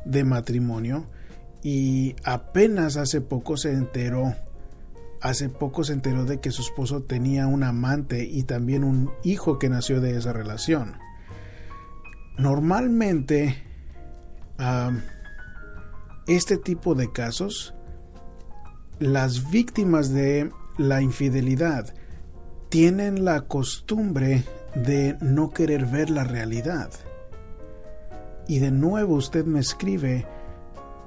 de 0.05 0.25
matrimonio 0.25 1.07
y 1.62 2.14
apenas 2.25 2.97
hace 2.97 3.21
poco 3.21 3.57
se 3.57 3.73
enteró 3.73 4.35
hace 5.21 5.49
poco 5.49 5.85
se 5.85 5.93
enteró 5.93 6.25
de 6.25 6.40
que 6.40 6.50
su 6.50 6.62
esposo 6.62 7.02
tenía 7.02 7.47
un 7.47 7.64
amante 7.64 8.25
y 8.25 8.45
también 8.45 8.85
un 8.85 9.11
hijo 9.25 9.59
que 9.59 9.69
nació 9.69 10.00
de 10.00 10.17
esa 10.17 10.33
relación. 10.33 10.97
Normalmente, 12.38 13.64
este 16.26 16.57
tipo 16.57 16.95
de 16.95 17.11
casos, 17.11 17.75
las 19.00 19.50
víctimas 19.50 20.12
de 20.12 20.50
la 20.76 21.02
infidelidad 21.02 21.93
tienen 22.69 23.25
la 23.25 23.43
costumbre 23.43 24.45
de 24.75 25.17
no 25.21 25.51
querer 25.51 25.87
ver 25.87 26.11
la 26.11 26.25
realidad. 26.25 26.91
Y 28.47 28.61
de 28.61 28.71
nuevo 28.71 29.15
usted 29.15 29.45
me 29.45 29.61
escribe, 29.61 30.27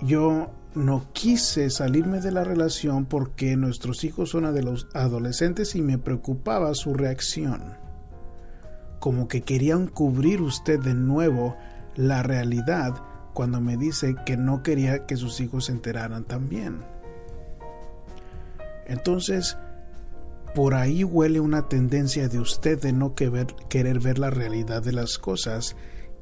yo 0.01 0.51
no 0.73 1.05
quise 1.11 1.69
salirme 1.69 2.21
de 2.21 2.31
la 2.31 2.43
relación 2.43 3.05
porque 3.05 3.55
nuestros 3.55 4.03
hijos 4.03 4.29
son 4.29 4.45
adolescentes 4.45 5.75
y 5.75 5.81
me 5.81 5.97
preocupaba 5.97 6.73
su 6.75 6.93
reacción. 6.93 7.77
Como 8.99 9.27
que 9.27 9.41
querían 9.41 9.87
cubrir 9.87 10.41
usted 10.41 10.79
de 10.79 10.93
nuevo 10.93 11.57
la 11.95 12.23
realidad 12.23 12.93
cuando 13.33 13.59
me 13.59 13.77
dice 13.77 14.15
que 14.25 14.37
no 14.37 14.61
quería 14.61 15.05
que 15.05 15.17
sus 15.17 15.39
hijos 15.41 15.65
se 15.65 15.71
enteraran 15.71 16.23
también. 16.23 16.83
Entonces, 18.85 19.57
por 20.53 20.75
ahí 20.75 21.03
huele 21.03 21.39
una 21.39 21.67
tendencia 21.67 22.27
de 22.27 22.39
usted 22.39 22.81
de 22.81 22.93
no 22.93 23.15
querer 23.15 23.99
ver 23.99 24.19
la 24.19 24.29
realidad 24.29 24.83
de 24.83 24.91
las 24.91 25.17
cosas 25.17 25.75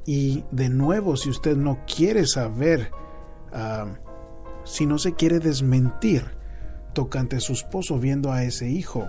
y 0.06 0.44
de 0.50 0.68
nuevo 0.68 1.16
si 1.16 1.30
usted 1.30 1.56
no 1.56 1.80
quiere 1.86 2.26
saber 2.26 2.90
ah, 3.52 3.86
si 4.64 4.86
no 4.86 4.98
se 4.98 5.14
quiere 5.14 5.40
desmentir 5.40 6.24
tocante 6.92 7.36
a 7.36 7.40
su 7.40 7.52
esposo 7.52 7.98
viendo 7.98 8.32
a 8.32 8.44
ese 8.44 8.68
hijo. 8.68 9.06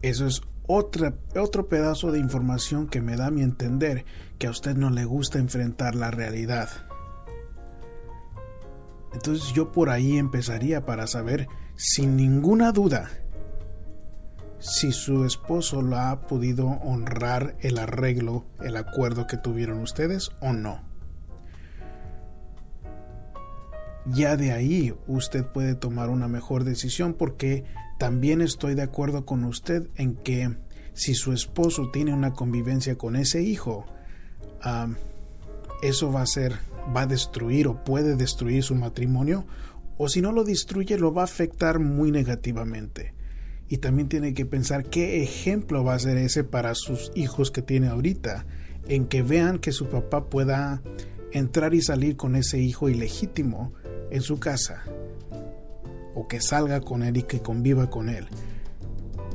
Eso 0.00 0.26
es 0.26 0.42
otro 0.66 1.68
pedazo 1.68 2.12
de 2.12 2.18
información 2.18 2.88
que 2.88 3.00
me 3.00 3.16
da 3.16 3.30
mi 3.30 3.42
entender 3.42 4.04
que 4.38 4.46
a 4.46 4.50
usted 4.50 4.76
no 4.76 4.90
le 4.90 5.04
gusta 5.04 5.38
enfrentar 5.38 5.94
la 5.94 6.10
realidad. 6.10 6.68
Entonces 9.12 9.52
yo 9.52 9.72
por 9.72 9.90
ahí 9.90 10.16
empezaría 10.16 10.86
para 10.86 11.06
saber 11.06 11.46
sin 11.76 12.16
ninguna 12.16 12.72
duda 12.72 13.10
si 14.62 14.92
su 14.92 15.24
esposo 15.24 15.82
lo 15.82 15.98
ha 15.98 16.20
podido 16.28 16.68
honrar 16.68 17.56
el 17.60 17.78
arreglo, 17.78 18.44
el 18.60 18.76
acuerdo 18.76 19.26
que 19.26 19.36
tuvieron 19.36 19.80
ustedes 19.80 20.30
o 20.40 20.52
no. 20.52 20.80
Ya 24.06 24.36
de 24.36 24.52
ahí 24.52 24.94
usted 25.08 25.44
puede 25.44 25.74
tomar 25.74 26.10
una 26.10 26.28
mejor 26.28 26.62
decisión 26.62 27.14
porque 27.14 27.64
también 27.98 28.40
estoy 28.40 28.74
de 28.74 28.82
acuerdo 28.82 29.26
con 29.26 29.44
usted 29.44 29.88
en 29.96 30.14
que 30.14 30.56
si 30.92 31.14
su 31.14 31.32
esposo 31.32 31.90
tiene 31.90 32.12
una 32.14 32.32
convivencia 32.32 32.96
con 32.96 33.16
ese 33.16 33.42
hijo, 33.42 33.84
eso 35.82 36.12
va 36.12 36.22
a 36.22 36.26
ser, 36.26 36.58
va 36.94 37.02
a 37.02 37.06
destruir 37.06 37.66
o 37.66 37.82
puede 37.82 38.14
destruir 38.14 38.62
su 38.62 38.76
matrimonio, 38.76 39.44
o 39.96 40.08
si 40.08 40.20
no 40.20 40.32
lo 40.32 40.44
destruye, 40.44 40.98
lo 40.98 41.12
va 41.12 41.22
a 41.22 41.26
afectar 41.26 41.78
muy 41.78 42.10
negativamente. 42.10 43.14
Y 43.68 43.78
también 43.78 44.08
tiene 44.08 44.34
que 44.34 44.46
pensar 44.46 44.84
qué 44.84 45.22
ejemplo 45.22 45.84
va 45.84 45.94
a 45.94 45.98
ser 45.98 46.18
ese 46.18 46.44
para 46.44 46.74
sus 46.74 47.10
hijos 47.14 47.50
que 47.50 47.62
tiene 47.62 47.88
ahorita, 47.88 48.44
en 48.88 49.06
que 49.06 49.22
vean 49.22 49.58
que 49.58 49.72
su 49.72 49.88
papá 49.88 50.26
pueda 50.26 50.82
entrar 51.32 51.74
y 51.74 51.80
salir 51.80 52.16
con 52.16 52.36
ese 52.36 52.58
hijo 52.58 52.88
ilegítimo 52.88 53.72
en 54.10 54.20
su 54.20 54.38
casa 54.38 54.84
o 56.14 56.28
que 56.28 56.40
salga 56.40 56.80
con 56.80 57.02
él 57.02 57.16
y 57.16 57.22
que 57.22 57.40
conviva 57.40 57.88
con 57.88 58.08
él. 58.08 58.26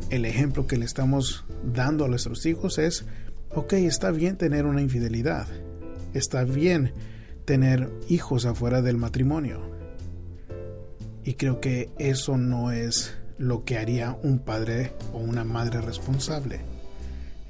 El 0.10 0.26
ejemplo 0.26 0.68
que 0.68 0.78
le 0.78 0.86
estamos 0.86 1.46
dando 1.64 2.06
a 2.06 2.08
nuestros 2.08 2.46
hijos 2.46 2.78
es, 2.78 3.06
ok, 3.54 3.74
está 3.74 4.12
bien 4.12 4.38
tener 4.38 4.66
una 4.66 4.82
infidelidad, 4.82 5.48
está 6.14 6.44
bien 6.44 6.94
tener 7.46 7.90
hijos 8.10 8.46
afuera 8.46 8.82
del 8.82 8.98
matrimonio. 8.98 9.77
Y 11.28 11.34
creo 11.34 11.60
que 11.60 11.90
eso 12.00 12.38
no 12.38 12.72
es 12.72 13.14
lo 13.38 13.66
que 13.66 13.78
haría 13.78 14.18
un 14.24 14.40
padre 14.40 14.94
o 15.12 15.18
una 15.18 15.44
madre 15.44 15.82
responsable. 15.82 16.62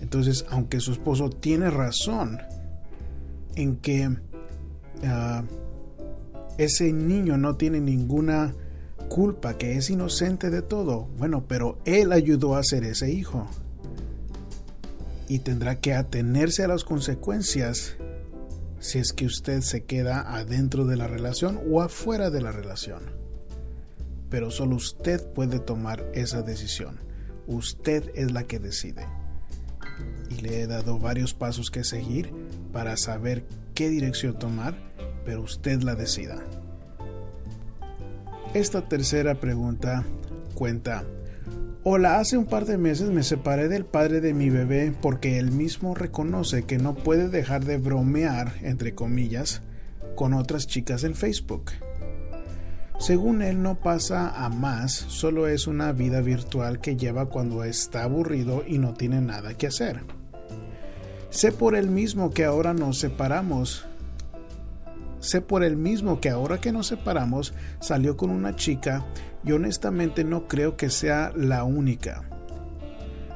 Entonces, 0.02 0.48
aunque 0.50 0.80
su 0.80 0.94
esposo 0.94 1.30
tiene 1.30 1.70
razón 1.70 2.40
en 3.56 3.76
que 3.76 4.18
ah, 5.04 5.44
ese 6.58 6.92
niño 6.92 7.38
no 7.38 7.56
tiene 7.56 7.80
ninguna 7.80 8.56
culpa, 9.10 9.60
que 9.60 9.78
es 9.78 9.92
inocente 9.92 10.50
de 10.50 10.64
todo. 10.64 11.08
Bueno, 11.20 11.46
pero 11.48 11.78
él 11.86 12.14
ayudó 12.14 12.56
a 12.56 12.64
ser 12.64 12.84
ese 12.84 13.12
hijo. 13.12 13.46
Y 15.30 15.38
tendrá 15.38 15.80
que 15.80 15.94
atenerse 15.94 16.64
a 16.64 16.68
las 16.68 16.84
consecuencias 16.84 17.96
si 18.80 18.98
es 18.98 19.14
que 19.14 19.28
usted 19.28 19.62
se 19.62 19.84
queda 19.84 20.36
adentro 20.36 20.86
de 20.86 20.98
la 20.98 21.06
relación 21.06 21.60
o 21.70 21.84
afuera 21.84 22.32
de 22.32 22.42
la 22.42 22.52
relación. 22.52 23.27
Pero 24.30 24.52
solo 24.52 24.76
usted 24.76 25.26
puede 25.34 25.60
tomar 25.60 26.06
esa 26.14 26.42
decisión. 26.42 27.00
Usted 27.48 28.12
es 28.16 28.32
la 28.32 28.44
que 28.44 28.60
decide. 28.60 29.08
Y 30.30 30.42
le 30.42 30.62
he 30.62 30.68
dado 30.68 31.00
varios 31.00 31.34
pasos 31.34 31.72
que 31.72 31.84
seguir 31.84 32.32
para 32.74 32.98
saber 32.98 33.46
qué 33.74 33.90
dirección 33.90 34.38
tomar 34.38 34.88
pero 35.28 35.42
usted 35.42 35.82
la 35.82 35.96
decida. 35.96 36.38
Esta 38.54 38.88
tercera 38.88 39.36
pregunta 39.36 40.06
cuenta, 40.56 41.04
Hola, 41.84 42.20
hace 42.20 42.38
un 42.38 42.46
par 42.46 42.66
de 42.66 42.78
meses 42.78 43.10
me 43.10 43.24
separé 43.24 43.68
del 43.68 43.86
padre 43.86 44.22
de 44.22 44.34
mi 44.34 44.50
bebé 44.50 44.94
porque 45.02 45.38
él 45.38 45.52
mismo 45.52 45.96
reconoce 45.96 46.64
que 46.64 46.78
no 46.78 46.96
puede 46.96 47.28
dejar 47.28 47.66
de 47.66 47.78
bromear, 47.78 48.54
entre 48.62 48.96
comillas, 48.96 49.62
con 50.16 50.34
otras 50.34 50.66
chicas 50.66 51.04
en 51.04 51.14
Facebook. 51.14 51.72
Según 53.00 53.44
él 53.44 53.62
no 53.62 53.76
pasa 53.76 54.44
a 54.44 54.50
más, 54.50 54.92
solo 54.92 55.48
es 55.48 55.68
una 55.68 55.92
vida 55.92 56.20
virtual 56.22 56.80
que 56.80 56.96
lleva 56.96 57.28
cuando 57.28 57.64
está 57.64 58.04
aburrido 58.04 58.64
y 58.68 58.80
no 58.80 58.94
tiene 58.94 59.22
nada 59.22 59.54
que 59.54 59.68
hacer. 59.68 60.04
Sé 61.30 61.52
por 61.52 61.76
él 61.76 61.90
mismo 61.90 62.32
que 62.32 62.44
ahora 62.44 62.74
nos 62.74 62.98
separamos. 62.98 63.86
Sé 65.20 65.42
por 65.42 65.64
él 65.64 65.78
mismo 65.78 66.20
que 66.20 66.30
ahora 66.30 66.60
que 66.60 66.72
nos 66.72 66.88
separamos 66.88 67.54
salió 67.80 68.18
con 68.18 68.32
una 68.32 68.56
chica 68.56 69.06
y 69.44 69.52
honestamente 69.52 70.24
no 70.24 70.48
creo 70.48 70.76
que 70.76 70.90
sea 70.90 71.32
la 71.36 71.64
única. 71.64 72.24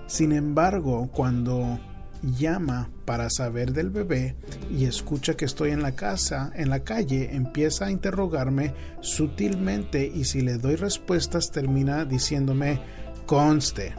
Sin 0.08 0.32
embargo, 0.32 1.10
cuando 1.14 1.80
llama 2.22 2.90
para 3.06 3.30
saber 3.30 3.74
del 3.74 3.90
bebé 3.90 4.36
y 4.70 4.86
escucha 4.86 5.36
que 5.36 5.46
estoy 5.46 5.72
en 5.72 5.82
la 5.82 5.94
casa, 5.94 6.52
en 6.56 6.70
la 6.70 6.84
calle, 6.84 7.36
empieza 7.36 7.86
a 7.86 7.92
interrogarme 7.92 8.74
sutilmente 9.02 10.06
y 10.06 10.26
si 10.26 10.42
le 10.42 10.58
doy 10.58 10.76
respuestas 10.76 11.52
termina 11.52 12.06
diciéndome 12.06 12.82
conste. 13.26 13.94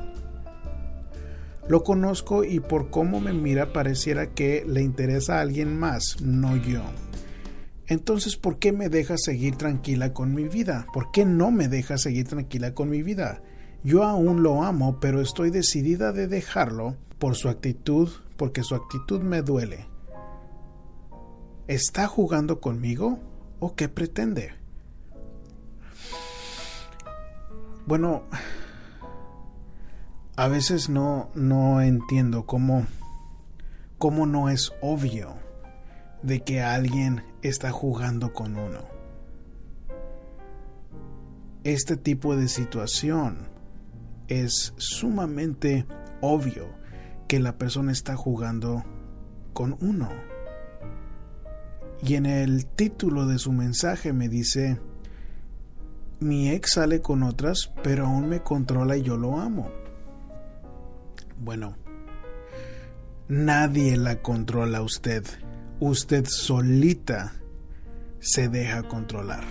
Lo 1.68 1.84
conozco 1.84 2.44
y 2.44 2.60
por 2.60 2.90
cómo 2.90 3.20
me 3.20 3.32
mira 3.32 3.72
pareciera 3.72 4.30
que 4.30 4.64
le 4.66 4.82
interesa 4.82 5.38
a 5.38 5.40
alguien 5.42 5.78
más, 5.78 6.20
no 6.20 6.56
yo. 6.56 6.82
Entonces, 7.86 8.36
¿por 8.36 8.58
qué 8.58 8.72
me 8.72 8.88
deja 8.88 9.16
seguir 9.16 9.56
tranquila 9.56 10.12
con 10.12 10.34
mi 10.34 10.48
vida? 10.48 10.86
¿Por 10.92 11.12
qué 11.12 11.24
no 11.24 11.50
me 11.50 11.68
deja 11.68 11.98
seguir 11.98 12.26
tranquila 12.26 12.74
con 12.74 12.88
mi 12.88 13.02
vida? 13.02 13.42
Yo 13.84 14.04
aún 14.04 14.42
lo 14.42 14.62
amo, 14.62 14.98
pero 15.00 15.20
estoy 15.20 15.50
decidida 15.50 16.12
de 16.12 16.28
dejarlo 16.28 16.96
por 17.22 17.36
su 17.36 17.48
actitud, 17.48 18.08
porque 18.36 18.64
su 18.64 18.74
actitud 18.74 19.20
me 19.20 19.42
duele. 19.42 19.86
¿Está 21.68 22.08
jugando 22.08 22.60
conmigo 22.60 23.20
o 23.60 23.76
qué 23.76 23.88
pretende? 23.88 24.54
Bueno, 27.86 28.24
a 30.34 30.48
veces 30.48 30.88
no, 30.88 31.30
no 31.36 31.80
entiendo 31.80 32.44
cómo, 32.44 32.88
cómo 33.98 34.26
no 34.26 34.48
es 34.48 34.72
obvio 34.80 35.36
de 36.24 36.42
que 36.42 36.60
alguien 36.60 37.22
está 37.42 37.70
jugando 37.70 38.32
con 38.32 38.56
uno. 38.56 38.80
Este 41.62 41.96
tipo 41.96 42.34
de 42.34 42.48
situación 42.48 43.46
es 44.26 44.74
sumamente 44.76 45.86
obvio 46.20 46.81
que 47.32 47.40
la 47.40 47.56
persona 47.56 47.92
está 47.92 48.14
jugando 48.14 48.84
con 49.54 49.78
uno. 49.80 50.10
Y 52.02 52.16
en 52.16 52.26
el 52.26 52.66
título 52.66 53.26
de 53.26 53.38
su 53.38 53.52
mensaje 53.52 54.12
me 54.12 54.28
dice, 54.28 54.78
mi 56.20 56.50
ex 56.50 56.72
sale 56.72 57.00
con 57.00 57.22
otras, 57.22 57.72
pero 57.82 58.06
aún 58.06 58.28
me 58.28 58.42
controla 58.42 58.98
y 58.98 59.02
yo 59.02 59.16
lo 59.16 59.40
amo. 59.40 59.70
Bueno, 61.40 61.74
nadie 63.28 63.96
la 63.96 64.20
controla 64.20 64.80
a 64.80 64.82
usted. 64.82 65.24
Usted 65.80 66.26
solita 66.26 67.32
se 68.20 68.50
deja 68.50 68.82
controlar. 68.82 69.44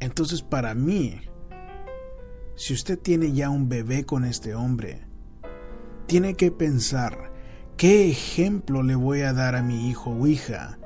Entonces 0.00 0.42
para 0.42 0.74
mí, 0.74 1.20
si 2.56 2.74
usted 2.74 2.98
tiene 2.98 3.30
ya 3.30 3.50
un 3.50 3.68
bebé 3.68 4.04
con 4.04 4.24
este 4.24 4.56
hombre, 4.56 5.06
tiene 6.08 6.34
que 6.34 6.50
pensar 6.50 7.30
qué 7.76 8.08
ejemplo 8.08 8.82
le 8.82 8.94
voy 8.94 9.20
a 9.20 9.34
dar 9.34 9.54
a 9.54 9.62
mi 9.62 9.90
hijo 9.90 10.10
o 10.10 10.26
hija 10.26 10.78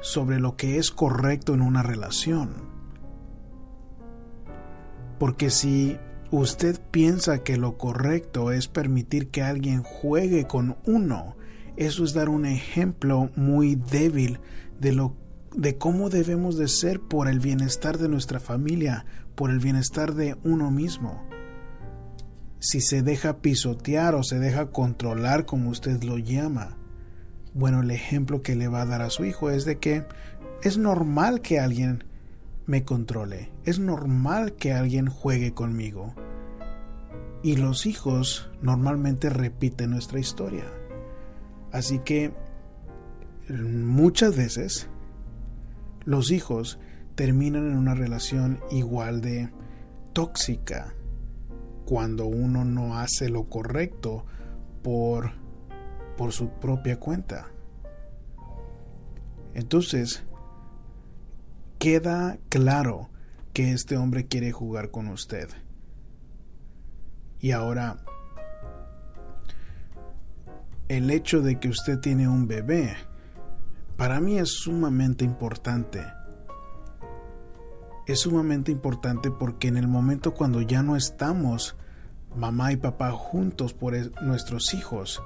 sobre 0.00 0.40
lo 0.40 0.56
que 0.56 0.78
es 0.78 0.90
correcto 0.90 1.52
en 1.52 1.60
una 1.60 1.82
relación. 1.82 2.54
Porque 5.18 5.50
si 5.50 5.98
usted 6.30 6.80
piensa 6.90 7.44
que 7.44 7.58
lo 7.58 7.76
correcto 7.76 8.50
es 8.50 8.66
permitir 8.66 9.28
que 9.28 9.42
alguien 9.42 9.82
juegue 9.82 10.46
con 10.46 10.78
uno, 10.86 11.36
eso 11.76 12.02
es 12.02 12.14
dar 12.14 12.30
un 12.30 12.46
ejemplo 12.46 13.30
muy 13.36 13.74
débil 13.74 14.40
de 14.80 14.92
lo 14.92 15.14
de 15.54 15.76
cómo 15.76 16.08
debemos 16.08 16.56
de 16.56 16.66
ser 16.66 16.98
por 16.98 17.28
el 17.28 17.40
bienestar 17.40 17.98
de 17.98 18.08
nuestra 18.08 18.40
familia, 18.40 19.04
por 19.34 19.50
el 19.50 19.58
bienestar 19.58 20.14
de 20.14 20.34
uno 20.44 20.70
mismo 20.70 21.30
si 22.62 22.80
se 22.80 23.02
deja 23.02 23.38
pisotear 23.38 24.14
o 24.14 24.22
se 24.22 24.38
deja 24.38 24.70
controlar 24.70 25.46
como 25.46 25.70
usted 25.70 26.00
lo 26.04 26.16
llama. 26.16 26.76
Bueno, 27.54 27.82
el 27.82 27.90
ejemplo 27.90 28.40
que 28.40 28.54
le 28.54 28.68
va 28.68 28.82
a 28.82 28.86
dar 28.86 29.02
a 29.02 29.10
su 29.10 29.24
hijo 29.24 29.50
es 29.50 29.64
de 29.64 29.78
que 29.78 30.04
es 30.62 30.78
normal 30.78 31.40
que 31.40 31.58
alguien 31.58 32.04
me 32.66 32.84
controle, 32.84 33.50
es 33.64 33.80
normal 33.80 34.52
que 34.52 34.72
alguien 34.72 35.08
juegue 35.08 35.52
conmigo. 35.52 36.14
Y 37.42 37.56
los 37.56 37.84
hijos 37.84 38.48
normalmente 38.62 39.28
repiten 39.28 39.90
nuestra 39.90 40.20
historia. 40.20 40.66
Así 41.72 41.98
que 41.98 42.32
muchas 43.48 44.36
veces 44.36 44.88
los 46.04 46.30
hijos 46.30 46.78
terminan 47.16 47.66
en 47.66 47.76
una 47.76 47.96
relación 47.96 48.60
igual 48.70 49.20
de 49.20 49.50
tóxica, 50.12 50.94
cuando 51.92 52.24
uno 52.24 52.64
no 52.64 52.96
hace 52.96 53.28
lo 53.28 53.50
correcto 53.50 54.24
por, 54.82 55.32
por 56.16 56.32
su 56.32 56.48
propia 56.48 56.98
cuenta. 56.98 57.48
Entonces, 59.52 60.24
queda 61.78 62.38
claro 62.48 63.10
que 63.52 63.72
este 63.72 63.98
hombre 63.98 64.26
quiere 64.26 64.52
jugar 64.52 64.90
con 64.90 65.08
usted. 65.08 65.50
Y 67.38 67.50
ahora, 67.50 67.98
el 70.88 71.10
hecho 71.10 71.42
de 71.42 71.60
que 71.60 71.68
usted 71.68 71.98
tiene 71.98 72.26
un 72.26 72.48
bebé, 72.48 72.96
para 73.98 74.18
mí 74.18 74.38
es 74.38 74.48
sumamente 74.48 75.26
importante 75.26 76.00
es 78.06 78.20
sumamente 78.20 78.72
importante 78.72 79.30
porque 79.30 79.68
en 79.68 79.76
el 79.76 79.86
momento 79.86 80.34
cuando 80.34 80.60
ya 80.60 80.82
no 80.82 80.96
estamos 80.96 81.76
mamá 82.36 82.72
y 82.72 82.76
papá 82.76 83.10
juntos 83.12 83.72
por 83.72 83.94
nuestros 84.22 84.74
hijos, 84.74 85.22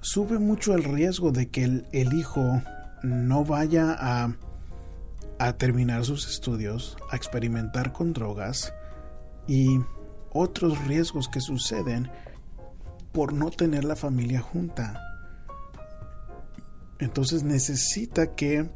sube 0.00 0.38
mucho 0.38 0.74
el 0.74 0.84
riesgo 0.84 1.30
de 1.30 1.48
que 1.48 1.64
el, 1.64 2.12
hijo 2.14 2.62
no 3.02 3.44
vaya 3.44 3.96
a, 3.98 4.34
a 5.38 5.52
terminar 5.54 6.04
sus 6.04 6.28
estudios, 6.28 6.96
a 7.10 7.16
experimentar 7.16 7.92
con 7.92 8.12
drogas 8.12 8.72
y 9.46 9.80
otros 10.32 10.78
riesgos 10.86 11.28
que 11.28 11.40
suceden 11.40 12.10
por 13.12 13.32
no 13.32 13.50
tener 13.50 13.84
la 13.84 13.96
familia 13.96 14.40
junta. 14.40 15.00
Entonces 16.98 17.42
necesita 17.42 18.34
que 18.34 18.70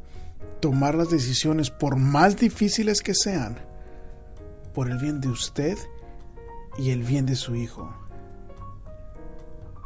tomar 0.59 0.95
las 0.95 1.09
decisiones, 1.09 1.69
por 1.69 1.95
más 1.95 2.37
difíciles 2.37 3.01
que 3.01 3.13
sean, 3.13 3.57
por 4.73 4.89
el 4.89 4.97
bien 4.97 5.21
de 5.21 5.29
usted 5.29 5.77
y 6.77 6.91
el 6.91 7.03
bien 7.03 7.25
de 7.25 7.35
su 7.35 7.55
hijo. 7.55 7.93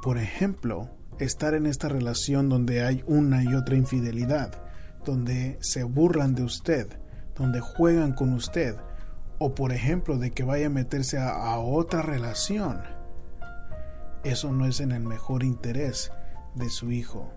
Por 0.01 0.17
ejemplo, 0.17 0.89
estar 1.19 1.53
en 1.53 1.65
esta 1.65 1.87
relación 1.87 2.49
donde 2.49 2.83
hay 2.83 3.03
una 3.07 3.43
y 3.43 3.53
otra 3.53 3.75
infidelidad, 3.75 4.63
donde 5.05 5.57
se 5.61 5.83
burlan 5.83 6.35
de 6.35 6.43
usted, 6.43 6.87
donde 7.35 7.59
juegan 7.59 8.13
con 8.13 8.33
usted, 8.33 8.75
o 9.39 9.55
por 9.55 9.71
ejemplo 9.71 10.17
de 10.17 10.31
que 10.31 10.43
vaya 10.43 10.67
a 10.67 10.69
meterse 10.69 11.17
a, 11.17 11.29
a 11.29 11.59
otra 11.59 12.01
relación. 12.01 12.81
Eso 14.23 14.51
no 14.51 14.65
es 14.65 14.79
en 14.79 14.91
el 14.91 15.03
mejor 15.03 15.43
interés 15.43 16.11
de 16.55 16.69
su 16.69 16.91
hijo 16.91 17.31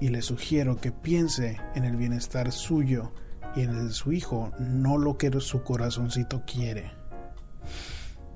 y 0.00 0.08
le 0.08 0.22
sugiero 0.22 0.78
que 0.78 0.90
piense 0.90 1.60
en 1.74 1.84
el 1.84 1.96
bienestar 1.96 2.50
suyo 2.52 3.12
y 3.54 3.60
en 3.62 3.70
el 3.70 3.88
de 3.88 3.94
su 3.94 4.12
hijo, 4.12 4.50
no 4.58 4.96
lo 4.96 5.18
que 5.18 5.30
su 5.40 5.62
corazoncito 5.62 6.42
quiere. 6.46 6.99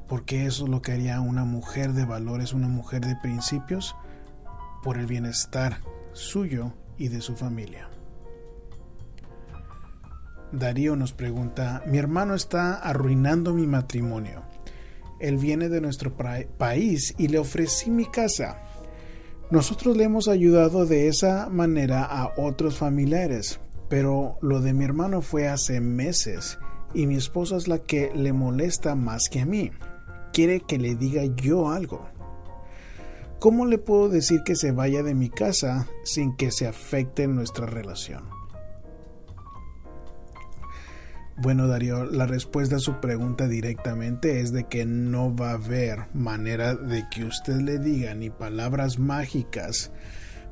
Porque 0.09 0.47
eso 0.47 0.65
es 0.65 0.71
lo 0.71 0.83
que 0.83 0.93
haría 0.93 1.21
una 1.21 1.45
mujer 1.45 1.93
de 1.93 2.05
valores, 2.05 2.53
una 2.53 2.69
mujer 2.69 3.03
de 3.03 3.17
principios, 3.17 3.97
por 4.83 4.99
el 4.99 5.07
bienestar 5.07 5.79
suyo 6.13 6.73
y 6.99 7.09
de 7.09 7.21
su 7.21 7.37
familia. 7.37 7.89
Darío 10.53 10.95
nos 10.95 11.13
pregunta, 11.13 11.83
mi 11.87 11.99
hermano 11.99 12.35
está 12.35 12.75
arruinando 12.75 13.55
mi 13.55 13.67
matrimonio. 13.67 14.43
Él 15.21 15.39
viene 15.39 15.69
de 15.69 15.81
nuestro 15.81 16.15
país 16.59 17.15
y 17.19 17.29
le 17.29 17.39
ofrecí 17.39 17.91
mi 17.91 18.05
casa 18.05 18.59
nosotros 19.51 19.97
le 19.97 20.05
hemos 20.05 20.27
ayudado 20.27 20.87
de 20.87 21.07
esa 21.07 21.49
manera 21.51 22.03
a 22.03 22.33
otros 22.39 22.79
familiares, 22.79 23.61
pero 23.89 24.39
lo 24.41 24.61
de 24.61 24.73
mi 24.73 24.85
hermano 24.85 25.21
fue 25.21 25.49
hace 25.49 25.81
meses 25.81 26.59
y 26.95 27.07
mi 27.07 27.17
esposa 27.17 27.57
es 27.57 27.69
la 27.69 27.79
que 27.79 28.13
le 28.15 28.33
molesta 28.33 28.95
más 28.95 29.29
que 29.29 29.41
a 29.41 29.47
mí. 29.47 29.71
Quiere 30.33 30.61
que 30.61 30.79
le 30.79 30.95
diga 30.95 31.25
yo 31.37 31.71
algo. 31.71 32.09
¿Cómo 33.41 33.67
le 33.67 33.79
puedo 33.79 34.09
decir 34.09 34.43
que 34.45 34.57
se 34.57 34.73
vaya 34.73 35.03
de 35.03 35.15
mi 35.15 35.29
casa 35.29 35.87
sin 36.05 36.37
que 36.37 36.51
se 36.51 36.67
afecte 36.67 37.27
nuestra 37.27 37.67
relación? 37.67 38.25
Bueno, 41.37 41.67
Darío, 41.67 42.05
la 42.05 42.27
respuesta 42.27 42.77
a 42.77 42.81
su 42.81 43.01
pregunta 43.01 43.49
directamente 43.49 44.41
es 44.41 44.53
de 44.53 44.65
que 44.65 44.87
no 44.87 45.35
va 45.35 45.51
a 45.51 45.55
haber 45.55 46.07
manera 46.15 46.77
de 46.77 47.07
que 47.11 47.25
usted 47.25 47.61
le 47.61 47.79
diga 47.79 48.15
ni 48.15 48.31
palabras 48.31 49.01
mágicas 49.01 49.91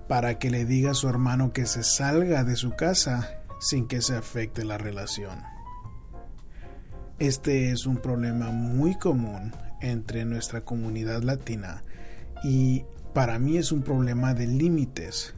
para 0.08 0.40
que 0.40 0.50
le 0.50 0.64
diga 0.64 0.90
a 0.90 0.94
su 0.94 1.08
hermano 1.08 1.52
que 1.52 1.66
se 1.66 1.84
salga 1.84 2.42
de 2.42 2.56
su 2.56 2.72
casa 2.72 3.38
sin 3.60 3.86
que 3.86 4.02
se 4.02 4.16
afecte 4.16 4.64
la 4.64 4.76
relación. 4.76 5.40
Este 7.18 7.70
es 7.70 7.86
un 7.86 7.96
problema 7.96 8.50
muy 8.50 8.96
común 8.96 9.52
entre 9.80 10.24
nuestra 10.24 10.64
comunidad 10.64 11.22
latina 11.22 11.82
y 12.42 12.84
para 13.14 13.38
mí 13.38 13.58
es 13.58 13.72
un 13.72 13.82
problema 13.82 14.34
de 14.34 14.46
límites. 14.46 15.34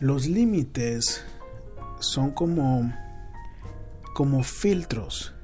Los 0.00 0.26
límites 0.26 1.24
son 2.00 2.30
como 2.30 2.92
como 4.16 4.42
filtros. 4.42 5.34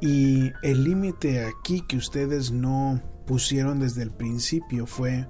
Y 0.00 0.50
el 0.64 0.82
límite 0.82 1.44
aquí 1.44 1.82
que 1.82 1.96
ustedes 1.96 2.50
no 2.50 3.00
pusieron 3.24 3.78
desde 3.78 4.02
el 4.02 4.10
principio 4.10 4.84
fue, 4.84 5.28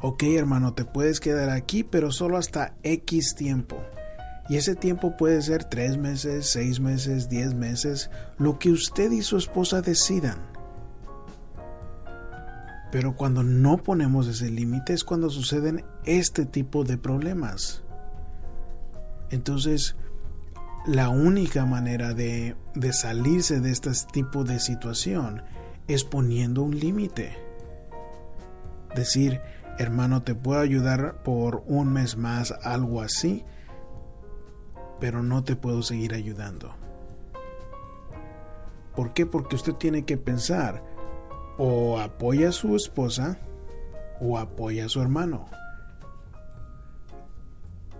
ok 0.00 0.24
hermano, 0.24 0.74
te 0.74 0.84
puedes 0.84 1.20
quedar 1.20 1.50
aquí, 1.50 1.84
pero 1.84 2.10
solo 2.10 2.38
hasta 2.38 2.74
X 2.82 3.36
tiempo. 3.36 3.80
Y 4.48 4.56
ese 4.56 4.76
tiempo 4.76 5.16
puede 5.16 5.42
ser 5.42 5.64
tres 5.64 5.98
meses, 5.98 6.48
seis 6.48 6.78
meses, 6.78 7.28
diez 7.28 7.54
meses, 7.54 8.10
lo 8.38 8.58
que 8.58 8.70
usted 8.70 9.10
y 9.10 9.22
su 9.22 9.36
esposa 9.36 9.82
decidan. 9.82 10.38
Pero 12.92 13.16
cuando 13.16 13.42
no 13.42 13.78
ponemos 13.78 14.28
ese 14.28 14.50
límite 14.50 14.92
es 14.92 15.02
cuando 15.02 15.30
suceden 15.30 15.84
este 16.04 16.46
tipo 16.46 16.84
de 16.84 16.96
problemas. 16.96 17.82
Entonces, 19.30 19.96
la 20.86 21.08
única 21.08 21.66
manera 21.66 22.14
de, 22.14 22.54
de 22.76 22.92
salirse 22.92 23.60
de 23.60 23.72
este 23.72 23.90
tipo 24.12 24.44
de 24.44 24.60
situación 24.60 25.42
es 25.88 26.04
poniendo 26.04 26.62
un 26.62 26.78
límite. 26.78 27.36
Decir, 28.94 29.40
hermano, 29.78 30.22
te 30.22 30.36
puedo 30.36 30.60
ayudar 30.60 31.22
por 31.24 31.64
un 31.66 31.92
mes 31.92 32.16
más, 32.16 32.54
algo 32.62 33.02
así, 33.02 33.44
pero 35.00 35.22
no 35.22 35.44
te 35.44 35.56
puedo 35.56 35.82
seguir 35.82 36.14
ayudando. 36.14 36.74
¿Por 38.94 39.12
qué? 39.12 39.26
Porque 39.26 39.56
usted 39.56 39.74
tiene 39.74 40.04
que 40.04 40.16
pensar, 40.16 40.82
o 41.58 41.98
apoya 41.98 42.50
a 42.50 42.52
su 42.52 42.76
esposa 42.76 43.38
o 44.20 44.38
apoya 44.38 44.86
a 44.86 44.88
su 44.88 45.00
hermano. 45.00 45.46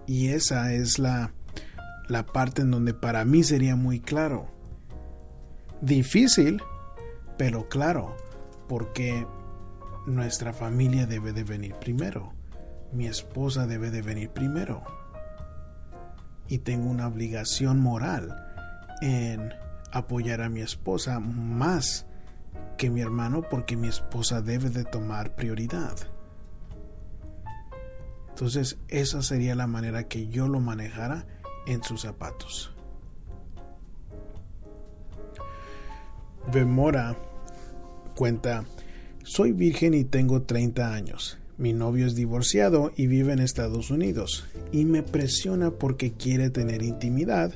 Y 0.07 0.29
esa 0.29 0.73
es 0.73 0.99
la, 0.99 1.33
la 2.09 2.25
parte 2.27 2.63
en 2.63 2.71
donde 2.71 2.95
para 2.95 3.25
mí 3.25 3.43
sería 3.43 3.77
muy 3.77 4.01
claro. 4.01 4.47
Difícil, 5.81 6.63
pero 7.37 7.69
claro, 7.69 8.17
porque 8.69 9.27
nuestra 10.07 10.53
familia 10.53 11.07
debe 11.07 11.33
de 11.33 11.45
venir 11.45 11.75
primero. 11.75 12.33
Mi 12.93 13.07
esposa 13.07 13.67
debe 13.67 13.91
de 13.91 14.03
venir 14.03 14.31
primero. 14.31 14.83
Y 16.49 16.59
tengo 16.59 16.89
una 16.91 17.09
obligación 17.09 17.81
moral 17.81 18.45
en 19.03 19.53
apoyar 19.93 20.43
a 20.43 20.49
mi 20.49 20.61
esposa 20.61 21.21
más 21.21 22.07
que 22.77 22.91
mi 22.91 23.01
hermano 23.01 23.43
porque 23.49 23.77
mi 23.77 23.89
esposa 23.89 24.43
debe 24.43 24.71
de 24.71 24.85
tomar 24.85 25.35
prioridad. 25.35 25.97
Entonces 28.29 28.79
esa 28.89 29.23
sería 29.23 29.55
la 29.55 29.67
manera 29.67 30.09
que 30.09 30.29
yo 30.29 30.47
lo 30.47 30.61
manejara 30.61 31.27
en 31.67 31.83
sus 31.83 32.03
zapatos. 32.03 32.73
Bemora 36.53 37.17
cuenta, 38.15 38.65
soy 39.25 39.53
virgen 39.53 39.95
y 39.95 40.05
tengo 40.05 40.43
30 40.43 40.93
años. 40.93 41.39
Mi 41.59 41.73
novio 41.73 42.07
es 42.07 42.15
divorciado 42.15 42.93
y 42.97 43.07
vive 43.07 43.33
en 43.33 43.39
Estados 43.41 43.91
Unidos 43.91 44.45
y 44.73 44.85
me 44.85 45.03
presiona 45.03 45.71
porque 45.71 46.13
quiere 46.13 46.51
tener 46.51 46.83
intimidad 46.83 47.53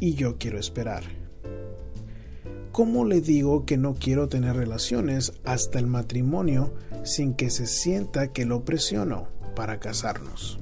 y 0.00 0.14
yo 0.14 0.36
quiero 0.36 0.58
esperar. 0.58 1.04
¿Cómo 2.72 3.04
le 3.04 3.20
digo 3.20 3.64
que 3.64 3.76
no 3.76 3.94
quiero 3.94 4.28
tener 4.28 4.56
relaciones 4.56 5.32
hasta 5.44 5.78
el 5.78 5.86
matrimonio 5.86 6.74
sin 7.04 7.34
que 7.34 7.50
se 7.50 7.66
sienta 7.66 8.32
que 8.32 8.44
lo 8.44 8.64
presiono 8.64 9.28
para 9.54 9.78
casarnos? 9.78 10.58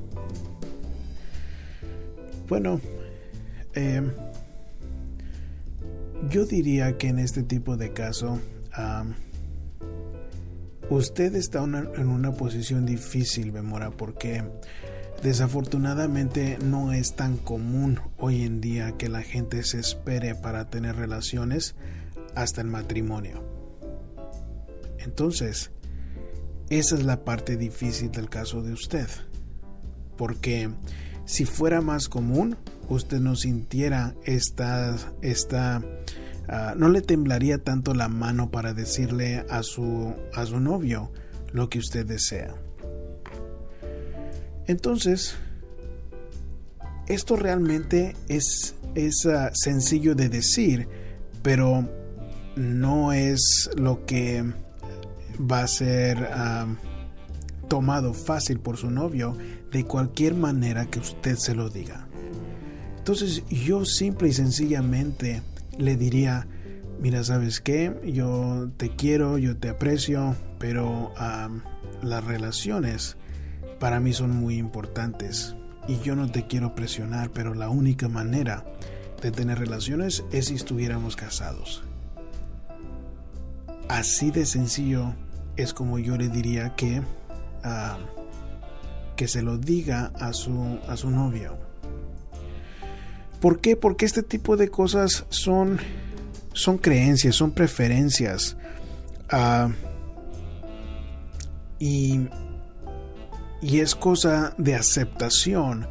Bueno, 2.48 2.80
eh, 3.74 4.02
yo 6.30 6.44
diría 6.44 6.98
que 6.98 7.08
en 7.08 7.18
este 7.18 7.42
tipo 7.42 7.76
de 7.76 7.92
caso, 7.92 8.38
usted 10.90 11.34
está 11.34 11.62
en 11.62 12.08
una 12.08 12.32
posición 12.32 12.86
difícil, 12.86 13.52
Memora, 13.52 13.90
porque 13.90 14.44
desafortunadamente 15.22 16.58
no 16.62 16.92
es 16.92 17.14
tan 17.14 17.36
común 17.36 18.00
hoy 18.18 18.42
en 18.42 18.60
día 18.60 18.92
que 18.98 19.08
la 19.08 19.22
gente 19.22 19.62
se 19.62 19.80
espere 19.80 20.34
para 20.34 20.68
tener 20.68 20.96
relaciones 20.96 21.74
hasta 22.34 22.60
el 22.60 22.68
matrimonio. 22.68 23.42
Entonces, 24.98 25.70
esa 26.70 26.94
es 26.94 27.04
la 27.04 27.24
parte 27.24 27.56
difícil 27.56 28.10
del 28.10 28.28
caso 28.28 28.62
de 28.62 28.72
usted, 28.72 29.08
porque 30.16 30.70
si 31.24 31.44
fuera 31.44 31.80
más 31.80 32.08
común, 32.08 32.56
usted 32.88 33.20
no 33.20 33.36
sintiera 33.36 34.14
esta, 34.24 34.96
esta 35.22 35.82
ah, 36.48 36.74
no 36.76 36.88
le 36.88 37.00
temblaría 37.00 37.58
tanto 37.58 37.94
la 37.94 38.08
mano 38.08 38.50
para 38.50 38.74
decirle 38.74 39.44
a 39.50 39.62
su, 39.62 40.14
a 40.34 40.46
su 40.46 40.60
novio 40.60 41.10
lo 41.52 41.68
que 41.68 41.78
usted 41.78 42.06
desea. 42.06 42.54
Entonces, 44.66 45.36
esto 47.06 47.36
realmente 47.36 48.16
es, 48.28 48.74
es 48.94 49.26
ah, 49.26 49.50
sencillo 49.54 50.14
de 50.14 50.28
decir, 50.28 50.88
pero 51.42 51.88
no 52.56 53.12
es 53.12 53.70
lo 53.76 54.06
que 54.06 54.44
va 55.38 55.62
a 55.62 55.68
ser 55.68 56.28
ah, 56.32 56.66
tomado 57.68 58.14
fácil 58.14 58.60
por 58.60 58.76
su 58.76 58.90
novio 58.90 59.36
de 59.70 59.84
cualquier 59.84 60.34
manera 60.34 60.86
que 60.86 61.00
usted 61.00 61.36
se 61.36 61.54
lo 61.54 61.68
diga. 61.68 62.06
Entonces 62.96 63.42
yo 63.48 63.84
simple 63.84 64.28
y 64.28 64.32
sencillamente 64.32 65.42
le 65.78 65.96
diría, 65.96 66.46
mira, 67.00 67.24
¿sabes 67.24 67.60
qué? 67.60 67.92
Yo 68.04 68.70
te 68.76 68.90
quiero, 68.90 69.38
yo 69.38 69.56
te 69.56 69.68
aprecio, 69.68 70.36
pero 70.58 71.12
las 72.02 72.24
relaciones 72.24 73.16
para 73.78 74.00
mí 74.00 74.12
son 74.12 74.30
muy 74.30 74.56
importantes 74.56 75.56
y 75.88 75.98
yo 76.00 76.16
no 76.16 76.30
te 76.30 76.46
quiero 76.46 76.74
presionar, 76.74 77.30
pero 77.30 77.54
la 77.54 77.68
única 77.68 78.08
manera 78.08 78.64
de 79.20 79.30
tener 79.30 79.58
relaciones 79.58 80.24
es 80.32 80.46
si 80.46 80.54
estuviéramos 80.54 81.16
casados. 81.16 81.82
Así 83.88 84.30
de 84.30 84.46
sencillo 84.46 85.14
es 85.56 85.74
como 85.74 85.98
yo 85.98 86.16
le 86.16 86.28
diría 86.28 86.74
que 86.74 87.02
que 89.16 89.28
se 89.28 89.42
lo 89.42 89.58
diga 89.58 90.12
a 90.16 90.32
su, 90.32 90.78
a 90.88 90.96
su 90.96 91.10
novio. 91.10 91.56
¿Por 93.44 93.60
qué? 93.60 93.76
Porque 93.76 94.06
este 94.06 94.22
tipo 94.22 94.56
de 94.56 94.70
cosas 94.70 95.26
son, 95.28 95.78
son 96.54 96.78
creencias, 96.78 97.36
son 97.36 97.50
preferencias. 97.50 98.56
Ah, 99.28 99.68
y, 101.78 102.20
y, 103.60 103.80
es 103.80 103.94
cosa 103.94 104.54
de 104.56 104.74
aceptación, 104.74 105.86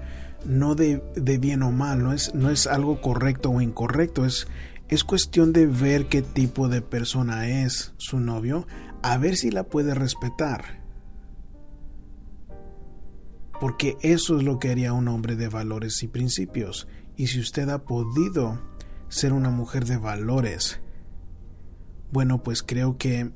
no 0.45 0.73
de, 0.73 1.03
de, 1.13 1.37
bien 1.37 1.61
o 1.61 1.69
mal, 1.69 2.01
no 2.01 2.11
es, 2.11 2.33
no 2.33 2.49
es 2.49 2.65
algo 2.65 3.01
correcto 3.01 3.51
o 3.51 3.61
incorrecto, 3.61 4.25
es, 4.25 4.47
es 4.89 5.03
cuestión 5.03 5.53
de 5.53 5.67
ver 5.67 6.07
qué 6.07 6.23
tipo 6.23 6.69
de 6.69 6.81
persona 6.81 7.47
es 7.47 7.93
su 7.97 8.19
novio, 8.19 8.65
a 9.03 9.19
ver 9.19 9.35
si 9.37 9.51
la 9.51 9.65
puede 9.65 9.93
respetar 9.93 10.81
porque 13.63 13.95
eso 14.01 14.35
es 14.37 14.43
lo 14.43 14.59
que 14.59 14.71
haría 14.71 14.91
un 14.91 15.07
hombre 15.07 15.37
de 15.37 15.47
valores 15.47 16.03
y 16.03 16.09
principios. 16.09 16.85
Y 17.15 17.27
si 17.27 17.39
usted 17.39 17.69
ha 17.69 17.83
podido 17.83 18.59
ser 19.07 19.33
una 19.33 19.49
mujer 19.49 19.85
de 19.85 19.97
valores, 19.97 20.79
bueno, 22.11 22.43
pues 22.43 22.63
creo 22.63 22.97
que 22.97 23.31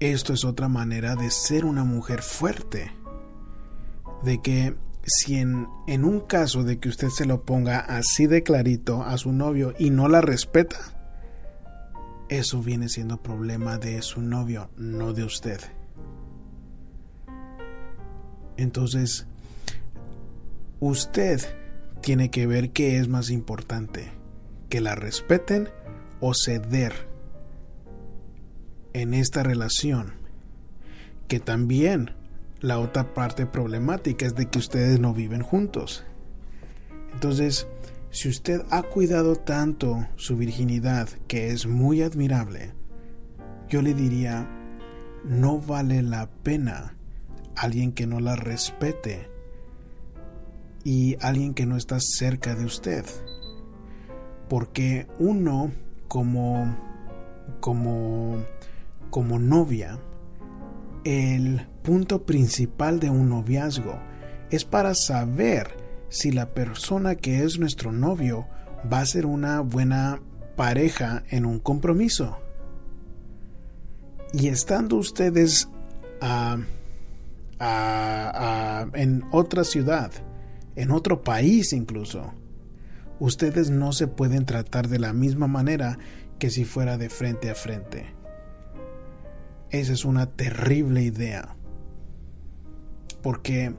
esto 0.00 0.32
es 0.32 0.44
otra 0.44 0.68
manera 0.68 1.14
de 1.14 1.30
ser 1.30 1.64
una 1.64 1.84
mujer 1.84 2.22
fuerte, 2.22 2.92
de 4.22 4.40
que 4.40 4.76
si 5.04 5.36
en, 5.36 5.66
un 5.86 6.20
caso 6.20 6.62
de 6.62 6.78
que 6.78 6.88
usted 6.88 7.08
se 7.08 7.26
lo 7.26 7.44
ponga 7.44 7.80
así 7.80 8.26
de 8.26 8.42
clarito 8.42 9.02
a 9.02 9.16
su 9.18 9.32
novio 9.32 9.74
y 9.78 9.90
no 9.90 10.08
la 10.08 10.20
respeta, 10.20 10.78
eso 12.28 12.62
viene 12.62 12.88
siendo 12.88 13.22
problema 13.22 13.78
de 13.78 14.00
su 14.02 14.20
novio, 14.20 14.70
no 14.76 15.12
de 15.12 15.24
usted. 15.24 15.60
Entonces, 18.56 19.26
usted 20.80 21.40
tiene 22.00 22.30
que 22.30 22.46
ver 22.46 22.70
qué 22.70 22.98
es 22.98 23.08
más 23.08 23.30
importante, 23.30 24.10
que 24.68 24.80
la 24.80 24.94
respeten 24.94 25.68
o 26.20 26.34
ceder 26.34 27.08
en 28.92 29.14
esta 29.14 29.42
relación. 29.42 30.14
Que 31.28 31.40
también 31.40 32.12
la 32.60 32.78
otra 32.78 33.14
parte 33.14 33.46
problemática 33.46 34.26
es 34.26 34.34
de 34.34 34.46
que 34.46 34.58
ustedes 34.58 35.00
no 35.00 35.14
viven 35.14 35.42
juntos. 35.42 36.04
Entonces, 37.12 37.66
si 38.10 38.28
usted 38.28 38.62
ha 38.70 38.82
cuidado 38.82 39.36
tanto 39.36 40.06
su 40.16 40.36
virginidad, 40.36 41.08
que 41.28 41.50
es 41.50 41.66
muy 41.66 42.02
admirable, 42.02 42.72
yo 43.68 43.82
le 43.82 43.94
diría, 43.94 44.48
no 45.24 45.58
vale 45.58 46.02
la 46.02 46.28
pena 46.28 46.96
alguien 47.54 47.92
que 47.92 48.06
no 48.06 48.20
la 48.20 48.36
respete 48.36 49.28
y 50.84 51.16
alguien 51.20 51.54
que 51.54 51.66
no 51.66 51.76
está 51.76 51.98
cerca 52.00 52.54
de 52.54 52.64
usted. 52.64 53.04
Porque 54.48 55.06
uno 55.18 55.72
como 56.08 56.76
como 57.60 58.44
como 59.10 59.38
novia 59.38 59.98
el 61.04 61.66
punto 61.82 62.24
principal 62.26 63.00
de 63.00 63.10
un 63.10 63.28
noviazgo 63.28 63.98
es 64.50 64.64
para 64.64 64.94
saber 64.94 65.76
si 66.08 66.30
la 66.32 66.50
persona 66.50 67.14
que 67.14 67.44
es 67.44 67.58
nuestro 67.58 67.92
novio 67.92 68.46
va 68.92 69.00
a 69.00 69.06
ser 69.06 69.26
una 69.26 69.60
buena 69.60 70.20
pareja 70.56 71.22
en 71.30 71.46
un 71.46 71.58
compromiso. 71.60 72.38
Y 74.32 74.48
estando 74.48 74.96
ustedes 74.96 75.68
en 78.94 79.24
otra 79.32 79.64
ciudad, 79.64 80.12
en 80.80 80.90
otro 80.92 81.22
país 81.22 81.74
incluso, 81.74 82.32
ustedes 83.18 83.68
no 83.68 83.92
se 83.92 84.06
pueden 84.06 84.46
tratar 84.46 84.88
de 84.88 84.98
la 84.98 85.12
misma 85.12 85.46
manera 85.46 85.98
que 86.38 86.48
si 86.48 86.64
fuera 86.64 86.96
de 86.96 87.10
frente 87.10 87.50
a 87.50 87.54
frente. 87.54 88.06
Esa 89.68 89.92
es 89.92 90.06
una 90.06 90.24
terrible 90.26 91.02
idea. 91.02 91.54
Porque 93.22 93.74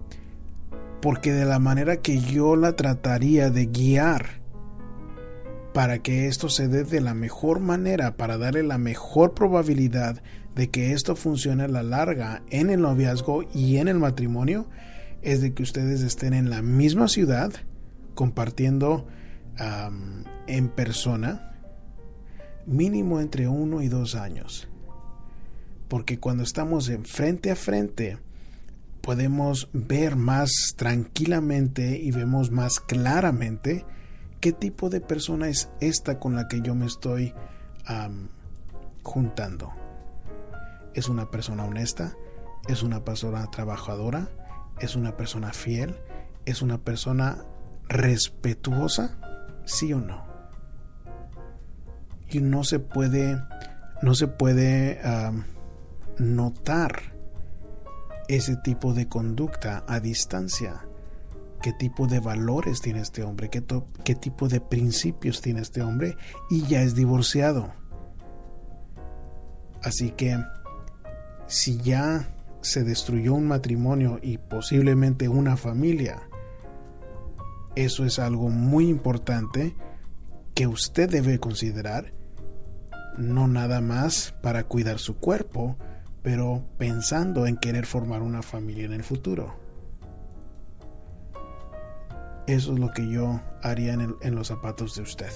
porque 1.02 1.34
de 1.34 1.46
la 1.46 1.58
manera 1.58 1.98
que 1.98 2.20
yo 2.20 2.56
la 2.56 2.76
trataría 2.76 3.50
de 3.50 3.66
guiar 3.66 4.40
para 5.74 5.98
que 5.98 6.28
esto 6.28 6.48
se 6.48 6.68
dé 6.68 6.84
de 6.84 7.02
la 7.02 7.16
mejor 7.16 7.60
manera, 7.60 8.16
para 8.16 8.38
darle 8.38 8.62
la 8.62 8.78
mejor 8.78 9.34
probabilidad 9.34 10.22
de 10.54 10.70
que 10.70 10.94
esto 10.94 11.16
funcione 11.16 11.64
a 11.64 11.68
la 11.68 11.82
larga 11.82 12.44
en 12.52 12.70
el 12.70 12.82
noviazgo 12.82 13.44
y 13.56 13.78
en 13.78 13.88
el 13.88 13.98
matrimonio 13.98 14.68
es 15.22 15.42
de 15.42 15.54
que 15.54 15.64
ustedes 15.64 16.02
estén 16.02 16.34
en 16.34 16.50
la 16.50 16.62
misma 16.62 17.08
ciudad 17.08 17.52
compartiendo 18.16 19.08
en 20.48 20.70
persona 20.70 21.54
mínimo 22.66 23.20
entre 23.20 23.48
uno 23.48 23.82
y 23.82 23.88
dos 23.88 24.16
años. 24.16 24.68
Porque 25.88 26.20
cuando 26.20 26.44
estamos 26.44 26.90
en 26.90 27.06
frente 27.06 27.52
a 27.52 27.56
frente 27.56 28.18
podemos 29.02 29.70
ver 29.74 30.16
más 30.16 30.52
tranquilamente 30.76 32.00
y 32.00 32.12
vemos 32.12 32.52
más 32.52 32.80
claramente 32.80 33.86
qué 34.40 34.52
tipo 34.52 34.90
de 34.90 35.02
persona 35.02 35.50
es 35.50 35.70
esta 35.80 36.20
con 36.20 36.36
la 36.36 36.48
que 36.48 36.62
yo 36.62 36.76
me 36.76 36.86
estoy 36.86 37.34
juntando. 39.04 39.72
Es 40.94 41.10
una 41.10 41.30
persona 41.30 41.66
honesta, 41.66 42.16
es 42.68 42.84
una 42.84 43.04
persona 43.04 43.50
trabajadora, 43.52 44.30
es 44.80 44.96
una 44.96 45.18
persona 45.18 45.54
fiel, 45.54 45.96
es 46.46 46.62
una 46.62 46.78
persona 46.80 47.44
respetuosa, 47.88 49.18
sí 49.66 49.94
o 49.94 50.00
no. 50.00 50.26
Y 52.30 52.40
no 52.40 52.64
se 52.64 52.80
puede, 52.80 53.42
no 54.02 54.16
se 54.16 54.28
puede 54.28 55.02
notar 56.18 57.02
ese 58.28 58.56
tipo 58.56 58.94
de 58.94 59.08
conducta 59.08 59.84
a 59.88 60.00
distancia. 60.00 60.86
¿Qué 61.62 61.74
tipo 61.74 62.08
de 62.08 62.20
valores 62.20 62.82
tiene 62.82 63.02
este 63.02 63.24
hombre? 63.24 63.50
¿Qué, 63.50 63.64
¿Qué 64.04 64.16
tipo 64.16 64.48
de 64.48 64.62
principios 64.62 65.42
tiene 65.42 65.62
este 65.62 65.82
hombre? 65.84 66.18
Y 66.50 66.64
ya 66.64 66.82
es 66.82 66.96
divorciado. 66.96 67.74
Así 69.84 70.12
que 70.12 70.38
si 71.48 71.78
ya 71.78 72.30
se 72.62 72.84
destruyó 72.84 73.34
un 73.34 73.48
matrimonio 73.48 74.20
y 74.22 74.38
posiblemente 74.38 75.28
una 75.28 75.58
familia, 75.58 76.22
eso 77.76 78.06
es 78.06 78.20
algo 78.20 78.50
muy 78.50 78.90
importante 78.90 79.76
que 80.54 80.68
usted 80.68 81.10
debe 81.10 81.40
considerar, 81.40 82.14
no 83.18 83.48
nada 83.48 83.82
más 83.82 84.34
para 84.42 84.66
cuidar 84.66 85.00
su 85.00 85.18
cuerpo, 85.18 85.78
pero 86.22 86.66
pensando 86.78 87.48
en 87.48 87.58
querer 87.58 87.86
formar 87.86 88.22
una 88.22 88.42
familia 88.42 88.86
en 88.86 88.94
el 88.94 89.04
futuro. 89.04 89.56
Eso 92.48 92.74
es 92.74 92.80
lo 92.80 92.92
que 92.92 93.08
yo 93.08 93.40
haría 93.62 93.94
en, 93.94 94.36
los 94.36 94.48
zapatos 94.48 94.96
de 94.96 95.04
usted. 95.04 95.32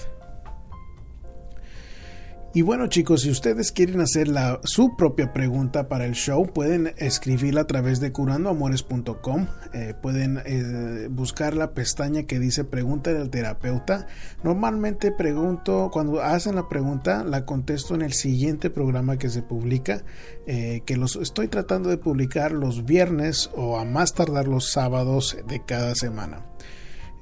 Y 2.56 2.62
bueno 2.62 2.86
chicos, 2.86 3.20
si 3.20 3.30
ustedes 3.30 3.70
quieren 3.70 4.00
hacer 4.00 4.28
la, 4.28 4.60
su 4.64 4.96
propia 4.96 5.34
pregunta 5.34 5.90
para 5.90 6.06
el 6.06 6.14
show, 6.14 6.50
pueden 6.50 6.94
escribirla 6.96 7.60
a 7.60 7.66
través 7.66 8.00
de 8.00 8.12
curandoamores.com. 8.12 9.46
Eh, 9.74 9.92
pueden 10.00 10.40
eh, 10.46 11.08
buscar 11.10 11.54
la 11.54 11.74
pestaña 11.74 12.22
que 12.22 12.38
dice 12.38 12.64
pregunta 12.64 13.12
del 13.12 13.28
terapeuta. 13.28 14.06
Normalmente 14.42 15.12
pregunto, 15.12 15.90
cuando 15.92 16.22
hacen 16.22 16.54
la 16.54 16.66
pregunta, 16.66 17.24
la 17.24 17.44
contesto 17.44 17.94
en 17.94 18.00
el 18.00 18.14
siguiente 18.14 18.70
programa 18.70 19.18
que 19.18 19.28
se 19.28 19.42
publica, 19.42 20.02
eh, 20.46 20.80
que 20.86 20.96
los 20.96 21.16
estoy 21.16 21.48
tratando 21.48 21.90
de 21.90 21.98
publicar 21.98 22.52
los 22.52 22.86
viernes 22.86 23.50
o 23.54 23.78
a 23.78 23.84
más 23.84 24.14
tardar 24.14 24.48
los 24.48 24.70
sábados 24.70 25.36
de 25.46 25.62
cada 25.62 25.94
semana. 25.94 26.46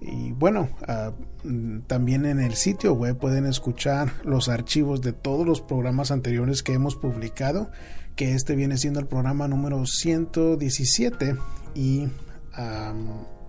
Y 0.07 0.33
bueno, 0.33 0.69
ah, 0.87 1.13
mm, 1.45 1.81
también 1.87 2.27
en 2.27 2.41
el 2.41 2.55
sitio 2.55 2.93
web 2.93 3.17
pueden 3.17 3.47
escuchar 3.47 4.13
los 4.25 4.49
archivos 4.49 5.01
de 5.01 5.13
todos 5.13 5.47
los 5.47 5.63
programas 5.63 6.11
anteriores 6.11 6.63
que 6.63 6.75
hemos 6.75 6.95
publicado, 6.97 7.71
que 8.15 8.35
este 8.35 8.55
viene 8.55 8.77
siendo 8.77 9.01
el 9.01 9.07
programa 9.07 9.49
número 9.49 9.85
117 9.87 11.37
y 11.75 12.09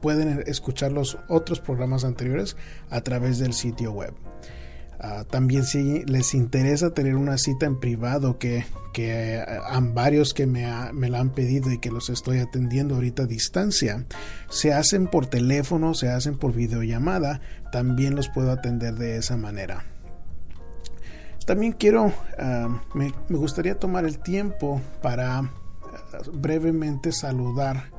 pueden 0.01 0.43
escuchar 0.47 0.91
los 0.91 1.19
otros 1.27 1.59
programas 1.59 2.03
anteriores 2.03 2.57
a 2.89 3.01
través 3.01 3.37
del 3.37 3.53
sitio 3.53 3.91
web. 3.91 4.13
Ah, 4.99 5.25
también 5.29 5.65
si 5.65 6.03
les 6.05 6.33
interesa 6.33 6.93
tener 6.93 7.15
una 7.15 7.37
cita 7.37 7.65
en 7.65 7.79
privado, 7.79 8.39
que, 8.39 8.65
que 8.93 9.43
han 9.69 9.93
varios 9.93 10.33
que 10.33 10.47
me, 10.47 10.65
me, 10.93 11.09
la 11.09 11.19
han 11.19 11.31
pedido 11.31 11.71
y 11.71 11.79
que 11.79 11.91
los 11.91 12.09
estoy 12.09 12.39
atendiendo 12.39 12.95
ahorita 12.95 13.23
a 13.23 13.27
distancia, 13.27 14.05
se 14.49 14.73
hacen 14.73 15.07
por 15.07 15.27
teléfono, 15.27 15.93
se 15.93 16.09
hacen 16.09 16.37
por 16.37 16.53
videollamada, 16.53 17.41
también 17.71 18.15
los 18.15 18.29
puedo 18.29 18.51
atender 18.51 18.95
de 18.95 19.17
esa 19.17 19.35
manera. 19.35 19.83
También 21.45 21.73
quiero, 21.73 22.13
ah, 22.39 22.81
me, 22.93 23.13
me, 23.27 23.37
gustaría 23.37 23.77
tomar 23.77 24.05
el 24.05 24.19
tiempo 24.19 24.81
para 25.01 25.39
ah, 25.39 25.49
brevemente 26.33 27.11
saludar 27.11 27.91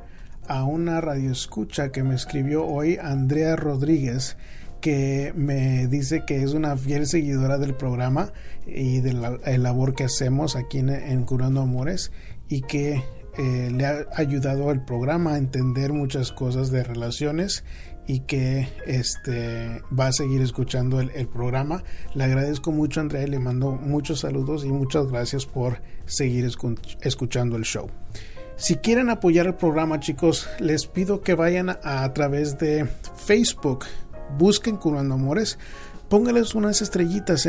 a 0.48 0.64
una 0.64 1.00
radioescucha 1.00 1.92
que 1.92 2.02
me 2.02 2.14
escribió 2.14 2.64
hoy, 2.64 2.98
Andrea 3.00 3.54
Rodríguez 3.54 4.36
que 4.80 5.32
me 5.36 5.86
dice 5.86 6.24
que 6.26 6.42
es 6.42 6.52
una 6.52 6.76
fiel 6.76 7.06
seguidora 7.06 7.58
del 7.58 7.74
programa 7.74 8.32
y 8.66 9.00
de 9.00 9.12
la 9.12 9.38
labor 9.58 9.94
que 9.94 10.04
hacemos 10.04 10.56
aquí 10.56 10.78
en, 10.78 11.24
Curando 11.24 11.60
Amores 11.60 12.12
y 12.48 12.62
que 12.62 13.02
eh, 13.38 13.70
le 13.72 13.86
ha 13.86 14.06
ayudado 14.14 14.70
al 14.70 14.84
programa 14.84 15.34
a 15.34 15.38
entender 15.38 15.92
muchas 15.92 16.32
cosas 16.32 16.70
de 16.70 16.84
relaciones 16.84 17.64
y 18.06 18.20
que 18.20 18.68
este 18.86 19.82
va 19.98 20.08
a 20.08 20.12
seguir 20.12 20.40
escuchando 20.40 21.00
el, 21.00 21.28
programa. 21.28 21.82
Le 22.14 22.24
agradezco 22.24 22.70
mucho 22.70 23.00
Andrea 23.00 23.24
y 23.24 23.30
le 23.30 23.38
mando 23.38 23.72
muchos 23.72 24.20
saludos 24.20 24.64
y 24.64 24.68
muchas 24.68 25.08
gracias 25.08 25.44
por 25.44 25.80
seguir 26.04 26.48
escuchando 27.02 27.56
el 27.56 27.64
show. 27.64 27.90
Si 28.58 28.76
quieren 28.76 29.10
apoyar 29.10 29.46
el 29.46 29.54
programa 29.54 30.00
chicos, 30.00 30.48
les 30.60 30.86
pido 30.86 31.20
que 31.20 31.34
vayan 31.34 31.76
a 31.82 32.10
través 32.14 32.58
de 32.58 32.86
Facebook 33.26 33.84
busquen 34.38 34.76
Curando 34.76 35.14
Amores, 35.14 35.58
póngales 36.08 36.54
unas 36.54 36.82
estrellitas 36.82 37.48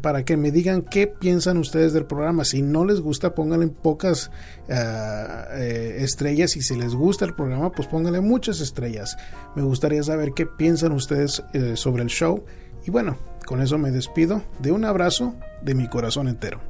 para 0.00 0.24
que 0.24 0.36
me 0.36 0.50
digan 0.50 0.82
qué 0.82 1.06
piensan 1.06 1.58
ustedes 1.58 1.92
del 1.92 2.06
programa. 2.06 2.44
Si 2.44 2.62
no 2.62 2.84
les 2.84 3.00
gusta, 3.00 3.34
pónganle 3.34 3.68
pocas 3.68 4.30
ah, 4.70 5.46
eh, 5.52 5.98
estrellas 6.00 6.56
y 6.56 6.62
si 6.62 6.76
les 6.76 6.94
gusta 6.94 7.24
el 7.24 7.34
programa, 7.34 7.72
pues 7.72 7.88
pónganle 7.88 8.20
muchas 8.20 8.60
estrellas. 8.60 9.16
Me 9.54 9.62
gustaría 9.62 10.02
saber 10.02 10.32
qué 10.34 10.46
piensan 10.46 10.92
ustedes 10.92 11.42
eh, 11.52 11.76
sobre 11.76 12.02
el 12.02 12.08
show. 12.08 12.44
Y 12.86 12.90
bueno, 12.90 13.16
con 13.46 13.62
eso 13.62 13.78
me 13.78 13.90
despido 13.90 14.42
de 14.58 14.72
un 14.72 14.84
abrazo 14.84 15.34
de 15.62 15.74
mi 15.74 15.88
corazón 15.88 16.28
entero. 16.28 16.60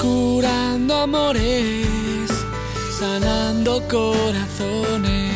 Curando 0.00 0.94
amores, 0.94 2.30
sanando 2.98 3.82
corazones 3.88 5.35